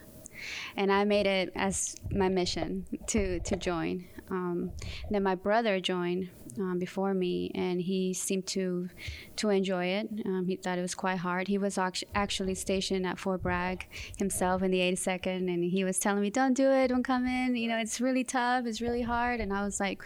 And 0.76 0.90
I 0.90 1.04
made 1.04 1.26
it 1.26 1.52
as 1.54 1.94
my 2.10 2.28
mission 2.28 2.86
to, 3.08 3.38
to 3.40 3.56
join. 3.56 4.06
Um, 4.32 4.72
then 5.10 5.22
my 5.22 5.34
brother 5.34 5.78
joined 5.78 6.30
um, 6.58 6.78
before 6.78 7.12
me, 7.12 7.50
and 7.54 7.80
he 7.80 8.14
seemed 8.14 8.46
to 8.48 8.88
to 9.36 9.50
enjoy 9.50 9.86
it. 9.86 10.08
Um, 10.24 10.46
he 10.48 10.56
thought 10.56 10.78
it 10.78 10.82
was 10.82 10.94
quite 10.94 11.18
hard. 11.18 11.48
He 11.48 11.58
was 11.58 11.78
actually 12.14 12.54
stationed 12.54 13.06
at 13.06 13.18
Fort 13.18 13.42
Bragg 13.42 13.86
himself 14.16 14.62
in 14.62 14.70
the 14.70 14.80
82nd, 14.80 15.52
and 15.52 15.62
he 15.62 15.84
was 15.84 15.98
telling 15.98 16.22
me, 16.22 16.30
"Don't 16.30 16.54
do 16.54 16.70
it. 16.70 16.88
Don't 16.88 17.02
come 17.02 17.26
in. 17.26 17.56
You 17.56 17.68
know, 17.68 17.78
it's 17.78 18.00
really 18.00 18.24
tough. 18.24 18.64
It's 18.66 18.80
really 18.80 19.02
hard." 19.02 19.40
And 19.40 19.52
I 19.52 19.64
was 19.64 19.78
like, 19.78 20.02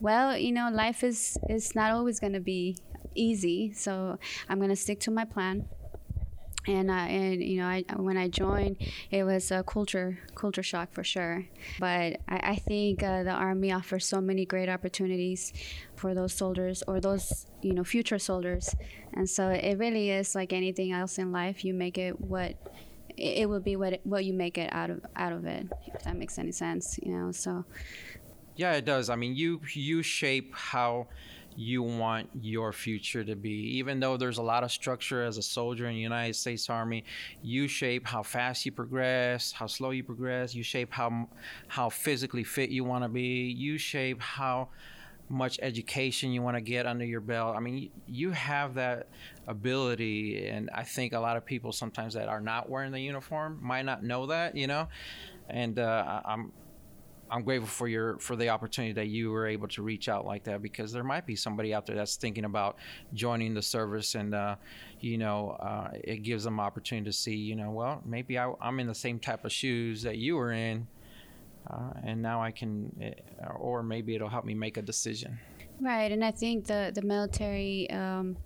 "Well, 0.00 0.36
you 0.36 0.52
know, 0.52 0.70
life 0.72 1.04
is 1.04 1.38
is 1.48 1.74
not 1.74 1.92
always 1.92 2.18
going 2.18 2.34
to 2.34 2.40
be 2.40 2.76
easy, 3.14 3.72
so 3.72 4.18
I'm 4.48 4.58
going 4.58 4.70
to 4.70 4.76
stick 4.76 4.98
to 5.00 5.10
my 5.12 5.24
plan." 5.24 5.66
And 6.68 6.90
uh, 6.90 6.94
and 6.94 7.42
you 7.42 7.58
know 7.60 7.66
I, 7.66 7.84
when 7.96 8.16
I 8.16 8.28
joined 8.28 8.76
it 9.10 9.24
was 9.24 9.50
a 9.50 9.62
culture 9.62 10.18
culture 10.34 10.62
shock 10.62 10.92
for 10.92 11.02
sure. 11.02 11.46
But 11.80 12.20
I, 12.28 12.52
I 12.52 12.56
think 12.56 13.02
uh, 13.02 13.22
the 13.22 13.30
army 13.30 13.72
offers 13.72 14.04
so 14.06 14.20
many 14.20 14.44
great 14.44 14.68
opportunities 14.68 15.52
for 15.96 16.14
those 16.14 16.32
soldiers 16.32 16.82
or 16.86 17.00
those 17.00 17.46
you 17.62 17.72
know 17.72 17.84
future 17.84 18.18
soldiers. 18.18 18.74
And 19.14 19.28
so 19.28 19.48
it 19.48 19.78
really 19.78 20.10
is 20.10 20.34
like 20.34 20.52
anything 20.52 20.92
else 20.92 21.18
in 21.18 21.32
life 21.32 21.64
you 21.64 21.74
make 21.74 21.96
it 21.98 22.20
what 22.20 22.50
it, 23.16 23.38
it 23.42 23.48
will 23.48 23.60
be 23.60 23.76
what 23.76 23.94
it, 23.94 24.00
what 24.04 24.24
you 24.24 24.34
make 24.34 24.58
it 24.58 24.72
out 24.72 24.90
of 24.90 25.00
out 25.16 25.32
of 25.32 25.46
it 25.46 25.66
if 25.86 26.02
that 26.04 26.16
makes 26.16 26.38
any 26.38 26.52
sense 26.52 26.98
you 27.02 27.12
know 27.12 27.32
so. 27.32 27.64
Yeah 28.56 28.72
it 28.72 28.84
does. 28.84 29.08
I 29.08 29.16
mean 29.16 29.34
you 29.34 29.60
you 29.72 30.02
shape 30.02 30.52
how 30.54 31.08
you 31.58 31.82
want 31.82 32.30
your 32.40 32.72
future 32.72 33.24
to 33.24 33.34
be. 33.34 33.50
Even 33.78 33.98
though 33.98 34.16
there's 34.16 34.38
a 34.38 34.42
lot 34.42 34.62
of 34.62 34.70
structure 34.70 35.24
as 35.24 35.38
a 35.38 35.42
soldier 35.42 35.88
in 35.88 35.94
the 35.96 36.00
United 36.00 36.36
States 36.36 36.70
Army, 36.70 37.02
you 37.42 37.66
shape 37.66 38.06
how 38.06 38.22
fast 38.22 38.64
you 38.64 38.70
progress, 38.70 39.50
how 39.50 39.66
slow 39.66 39.90
you 39.90 40.04
progress. 40.04 40.54
You 40.54 40.62
shape 40.62 40.92
how 40.92 41.28
how 41.66 41.88
physically 41.90 42.44
fit 42.44 42.70
you 42.70 42.84
want 42.84 43.02
to 43.02 43.08
be. 43.08 43.52
You 43.58 43.76
shape 43.76 44.22
how 44.22 44.68
much 45.28 45.58
education 45.60 46.30
you 46.30 46.42
want 46.42 46.56
to 46.56 46.60
get 46.60 46.86
under 46.86 47.04
your 47.04 47.20
belt. 47.20 47.56
I 47.56 47.60
mean, 47.60 47.90
you 48.06 48.30
have 48.30 48.74
that 48.74 49.08
ability, 49.48 50.46
and 50.46 50.70
I 50.72 50.84
think 50.84 51.12
a 51.12 51.18
lot 51.18 51.36
of 51.36 51.44
people 51.44 51.72
sometimes 51.72 52.14
that 52.14 52.28
are 52.28 52.40
not 52.40 52.70
wearing 52.70 52.92
the 52.92 53.00
uniform 53.00 53.58
might 53.60 53.84
not 53.84 54.04
know 54.04 54.26
that, 54.26 54.56
you 54.56 54.68
know. 54.68 54.88
And 55.50 55.80
uh, 55.80 56.22
I'm 56.24 56.52
I'm 57.30 57.42
grateful 57.42 57.68
for 57.68 57.88
your 57.88 58.18
for 58.18 58.36
the 58.36 58.48
opportunity 58.48 58.92
that 58.94 59.08
you 59.08 59.30
were 59.30 59.46
able 59.46 59.68
to 59.68 59.82
reach 59.82 60.08
out 60.08 60.24
like 60.24 60.44
that 60.44 60.62
because 60.62 60.92
there 60.92 61.04
might 61.04 61.26
be 61.26 61.36
somebody 61.36 61.74
out 61.74 61.86
there 61.86 61.96
that's 61.96 62.16
thinking 62.16 62.44
about 62.44 62.76
joining 63.14 63.54
the 63.54 63.62
service 63.62 64.14
and 64.14 64.34
uh, 64.34 64.56
you 65.00 65.18
know 65.18 65.50
uh, 65.60 65.90
it 65.92 66.22
gives 66.22 66.44
them 66.44 66.60
opportunity 66.60 67.04
to 67.04 67.12
see 67.12 67.36
you 67.36 67.56
know 67.56 67.70
well 67.70 68.02
maybe 68.04 68.38
I, 68.38 68.52
am 68.62 68.80
in 68.80 68.86
the 68.86 68.94
same 68.94 69.18
type 69.18 69.44
of 69.44 69.52
shoes 69.52 70.02
that 70.02 70.16
you 70.16 70.36
were 70.36 70.52
in 70.52 70.86
uh, 71.70 71.92
and 72.02 72.22
now 72.22 72.42
I 72.42 72.50
can 72.50 72.90
eh, 73.00 73.12
or 73.56 73.82
maybe 73.82 74.14
it'll 74.14 74.28
help 74.28 74.44
me 74.44 74.54
make 74.54 74.76
a 74.76 74.82
decision. 74.82 75.38
Right, 75.80 76.10
and 76.10 76.24
I 76.24 76.30
think 76.30 76.66
the 76.66 76.92
the 76.94 77.02
military. 77.02 77.90
Um, 77.90 78.36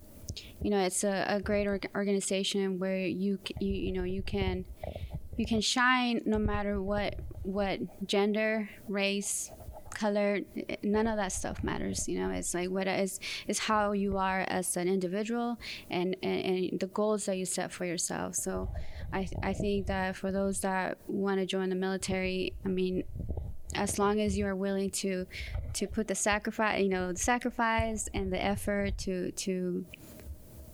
you 0.63 0.71
know, 0.71 0.79
it's 0.79 1.05
a, 1.05 1.27
a 1.29 1.41
great 1.41 1.67
org- 1.67 1.91
organization 1.95 2.79
where 2.79 2.97
you, 2.97 3.39
you 3.61 3.73
you 3.73 3.93
know 3.93 4.05
you 4.05 4.23
can 4.23 4.65
you 5.37 5.47
can 5.47 5.61
shine 5.61 6.23
no 6.25 6.39
matter 6.39 6.81
what 6.81 7.19
what 7.43 7.81
gender, 8.07 8.69
race, 8.89 9.51
color, 9.93 10.41
none 10.83 11.07
of 11.07 11.17
that 11.17 11.33
stuff 11.33 11.63
matters. 11.63 12.09
You 12.09 12.21
know, 12.21 12.31
it's 12.31 12.55
like 12.55 12.71
what 12.71 12.87
is 12.87 13.21
is 13.47 13.59
how 13.59 13.93
you 13.93 14.19
are 14.19 14.41
as 14.49 14.77
an 14.77 14.89
individual 14.89 15.59
and, 15.91 16.17
and, 16.23 16.45
and 16.45 16.81
the 16.81 16.87
goals 16.89 17.27
that 17.27 17.37
you 17.37 17.47
set 17.47 17.73
for 17.73 17.85
yourself. 17.85 18.35
So, 18.35 18.69
I 19.13 19.29
I 19.43 19.53
think 19.53 19.87
that 19.87 20.17
for 20.17 20.33
those 20.33 20.61
that 20.61 20.99
want 21.07 21.41
to 21.41 21.47
join 21.47 21.69
the 21.69 21.77
military, 21.77 22.55
I 22.65 22.69
mean, 22.69 23.05
as 23.75 23.99
long 23.99 24.21
as 24.21 24.37
you 24.37 24.47
are 24.47 24.57
willing 24.57 24.91
to 24.91 25.27
to 25.75 25.87
put 25.87 26.09
the 26.09 26.15
sacrifice, 26.15 26.83
you 26.83 26.89
know, 26.89 27.13
the 27.13 27.19
sacrifice 27.19 28.09
and 28.15 28.33
the 28.33 28.43
effort 28.43 28.99
to 28.99 29.31
to 29.33 29.85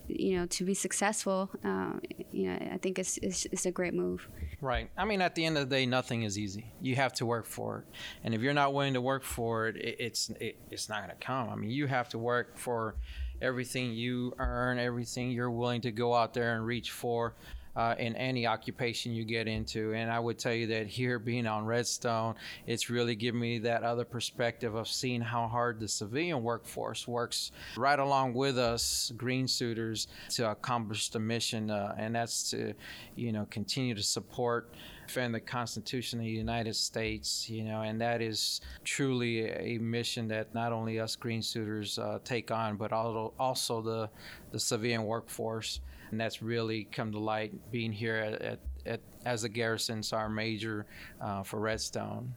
you 0.08 0.36
know 0.36 0.46
to 0.46 0.64
be 0.64 0.74
successful, 0.74 1.50
uh, 1.64 1.92
you 2.32 2.48
know, 2.48 2.58
I 2.72 2.78
think 2.78 2.98
it's, 2.98 3.18
it's 3.18 3.46
it's 3.46 3.66
a 3.66 3.70
great 3.70 3.94
move. 3.94 4.28
Right. 4.60 4.90
I 4.96 5.04
mean, 5.04 5.20
at 5.22 5.36
the 5.36 5.44
end 5.44 5.56
of 5.56 5.68
the 5.68 5.76
day, 5.76 5.86
nothing 5.86 6.22
is 6.22 6.36
easy. 6.36 6.72
You 6.80 6.96
have 6.96 7.12
to 7.14 7.26
work 7.26 7.46
for 7.46 7.78
it, 7.78 7.84
and 8.24 8.34
if 8.34 8.40
you're 8.40 8.54
not 8.54 8.74
willing 8.74 8.94
to 8.94 9.00
work 9.00 9.22
for 9.22 9.68
it, 9.68 9.76
it 9.76 9.96
it's 10.00 10.30
it, 10.40 10.56
it's 10.70 10.88
not 10.88 10.98
going 10.98 11.16
to 11.16 11.24
come. 11.24 11.48
I 11.48 11.54
mean, 11.54 11.70
you 11.70 11.86
have 11.86 12.08
to 12.10 12.18
work 12.18 12.58
for 12.58 12.96
everything 13.40 13.92
you 13.92 14.34
earn, 14.38 14.80
everything 14.80 15.30
you're 15.30 15.50
willing 15.50 15.80
to 15.82 15.92
go 15.92 16.12
out 16.12 16.34
there 16.34 16.56
and 16.56 16.66
reach 16.66 16.90
for 16.90 17.34
uh, 17.78 17.94
in 17.96 18.16
any 18.16 18.44
occupation 18.44 19.12
you 19.12 19.24
get 19.24 19.46
into. 19.46 19.94
And 19.94 20.10
I 20.10 20.18
would 20.18 20.36
tell 20.36 20.52
you 20.52 20.66
that 20.66 20.88
here, 20.88 21.20
being 21.20 21.46
on 21.46 21.64
Redstone, 21.64 22.34
it's 22.66 22.90
really 22.90 23.14
given 23.14 23.40
me 23.40 23.60
that 23.60 23.84
other 23.84 24.04
perspective 24.04 24.74
of 24.74 24.88
seeing 24.88 25.20
how 25.20 25.46
hard 25.46 25.78
the 25.78 25.86
civilian 25.86 26.42
workforce 26.42 27.06
works 27.06 27.52
right 27.76 28.00
along 28.00 28.34
with 28.34 28.58
us, 28.58 29.12
green 29.16 29.46
suiters, 29.46 30.08
to 30.30 30.50
accomplish 30.50 31.10
the 31.10 31.20
mission. 31.20 31.70
Uh, 31.70 31.94
and 31.96 32.16
that's 32.16 32.50
to, 32.50 32.74
you 33.14 33.30
know, 33.30 33.46
continue 33.48 33.94
to 33.94 34.02
support 34.02 34.74
defend 35.06 35.34
the 35.34 35.40
Constitution 35.40 36.18
of 36.18 36.26
the 36.26 36.30
United 36.30 36.76
States, 36.76 37.48
you 37.48 37.64
know, 37.64 37.80
and 37.80 37.98
that 37.98 38.20
is 38.20 38.60
truly 38.84 39.48
a 39.48 39.78
mission 39.78 40.28
that 40.28 40.52
not 40.54 40.70
only 40.70 41.00
us 41.00 41.16
green 41.16 41.40
suiters 41.40 41.98
uh, 41.98 42.18
take 42.24 42.50
on, 42.50 42.76
but 42.76 42.92
also, 42.92 43.32
also 43.38 43.80
the, 43.80 44.10
the 44.50 44.60
civilian 44.60 45.04
workforce 45.04 45.80
and 46.10 46.20
that's 46.20 46.42
really 46.42 46.84
come 46.84 47.12
to 47.12 47.18
light 47.18 47.52
being 47.70 47.92
here 47.92 48.16
at, 48.16 48.42
at, 48.42 48.60
at 48.86 49.00
as 49.24 49.44
a 49.44 49.48
garrison 49.48 50.02
sergeant 50.02 50.34
major 50.34 50.86
uh, 51.20 51.42
for 51.42 51.58
Redstone. 51.60 52.34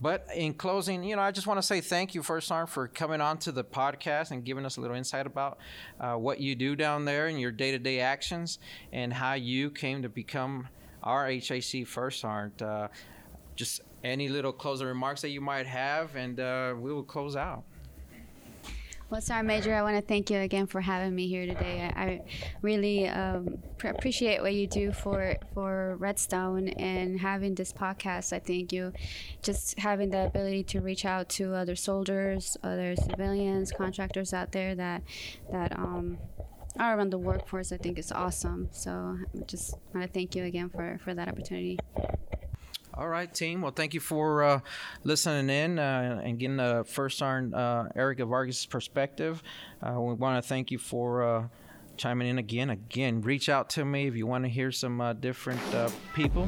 But 0.00 0.26
in 0.34 0.54
closing, 0.54 1.04
you 1.04 1.14
know, 1.14 1.22
I 1.22 1.30
just 1.30 1.46
want 1.46 1.58
to 1.58 1.62
say 1.62 1.80
thank 1.80 2.12
you, 2.12 2.24
First 2.24 2.48
Sergeant, 2.48 2.70
for 2.70 2.88
coming 2.88 3.20
on 3.20 3.38
to 3.38 3.52
the 3.52 3.62
podcast 3.62 4.32
and 4.32 4.44
giving 4.44 4.66
us 4.66 4.76
a 4.76 4.80
little 4.80 4.96
insight 4.96 5.26
about 5.26 5.58
uh, 6.00 6.14
what 6.14 6.40
you 6.40 6.56
do 6.56 6.74
down 6.74 7.04
there 7.04 7.28
and 7.28 7.40
your 7.40 7.52
day-to-day 7.52 8.00
actions 8.00 8.58
and 8.92 9.12
how 9.12 9.34
you 9.34 9.70
came 9.70 10.02
to 10.02 10.08
become 10.08 10.66
our 11.04 11.28
HHC 11.28 11.86
First 11.86 12.20
Sergeant. 12.20 12.60
Uh, 12.60 12.88
just 13.54 13.82
any 14.02 14.28
little 14.28 14.52
closing 14.52 14.88
remarks 14.88 15.22
that 15.22 15.28
you 15.28 15.40
might 15.40 15.66
have, 15.66 16.16
and 16.16 16.40
uh, 16.40 16.74
we 16.76 16.92
will 16.92 17.04
close 17.04 17.36
out. 17.36 17.62
Well, 19.12 19.20
Sergeant 19.20 19.46
Major, 19.46 19.74
I 19.74 19.82
want 19.82 19.96
to 19.96 20.00
thank 20.00 20.30
you 20.30 20.38
again 20.38 20.66
for 20.66 20.80
having 20.80 21.14
me 21.14 21.28
here 21.28 21.44
today. 21.44 21.92
I, 21.94 22.02
I 22.02 22.20
really 22.62 23.06
um, 23.06 23.58
pr- 23.76 23.88
appreciate 23.88 24.40
what 24.40 24.54
you 24.54 24.66
do 24.66 24.90
for 24.90 25.36
for 25.52 25.96
Redstone 25.98 26.68
and 26.68 27.20
having 27.20 27.54
this 27.54 27.74
podcast. 27.74 28.32
I 28.32 28.38
think 28.38 28.72
you 28.72 28.94
just 29.42 29.78
having 29.78 30.08
the 30.08 30.24
ability 30.24 30.64
to 30.64 30.80
reach 30.80 31.04
out 31.04 31.28
to 31.36 31.54
other 31.54 31.76
soldiers, 31.76 32.56
other 32.62 32.96
civilians, 32.96 33.70
contractors 33.70 34.32
out 34.32 34.52
there 34.52 34.74
that 34.76 35.02
that 35.50 35.78
um, 35.78 36.16
all 36.80 36.96
around 36.96 37.10
the 37.10 37.18
workforce, 37.18 37.70
I 37.70 37.76
think 37.76 37.98
is 37.98 38.12
awesome. 38.12 38.70
So 38.72 39.18
I 39.34 39.38
just 39.44 39.74
want 39.92 40.06
to 40.06 40.10
thank 40.10 40.34
you 40.34 40.44
again 40.44 40.70
for, 40.70 40.98
for 41.04 41.12
that 41.12 41.28
opportunity. 41.28 41.78
All 42.94 43.08
right, 43.08 43.32
team. 43.32 43.62
Well, 43.62 43.72
thank 43.72 43.94
you 43.94 44.00
for 44.00 44.42
uh, 44.42 44.60
listening 45.02 45.48
in 45.48 45.78
uh, 45.78 46.20
and 46.22 46.38
getting 46.38 46.58
the 46.58 46.84
First 46.86 47.16
Sergeant 47.16 47.54
uh, 47.54 47.84
Erika 47.96 48.26
Vargas' 48.26 48.66
perspective. 48.66 49.42
Uh, 49.82 49.98
we 49.98 50.12
want 50.12 50.42
to 50.42 50.46
thank 50.46 50.70
you 50.70 50.76
for 50.76 51.22
uh, 51.22 51.48
chiming 51.96 52.28
in 52.28 52.36
again. 52.36 52.68
Again, 52.68 53.22
reach 53.22 53.48
out 53.48 53.70
to 53.70 53.84
me 53.86 54.08
if 54.08 54.14
you 54.14 54.26
want 54.26 54.44
to 54.44 54.50
hear 54.50 54.70
some 54.70 55.00
uh, 55.00 55.14
different 55.14 55.60
people 56.14 56.46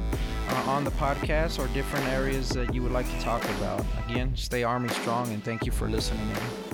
on 0.66 0.85
the 0.85 0.90
podcast 0.92 1.59
or 1.59 1.72
different 1.72 2.07
areas 2.09 2.50
that 2.50 2.74
you 2.74 2.83
would 2.83 2.92
like 2.92 3.11
to 3.11 3.20
talk 3.20 3.42
about. 3.57 3.83
Again, 4.07 4.37
stay 4.37 4.64
Army 4.64 4.90
strong, 4.90 5.33
and 5.33 5.42
thank 5.42 5.64
you 5.64 5.72
for 5.72 5.88
listening 5.88 6.28
in. 6.28 6.74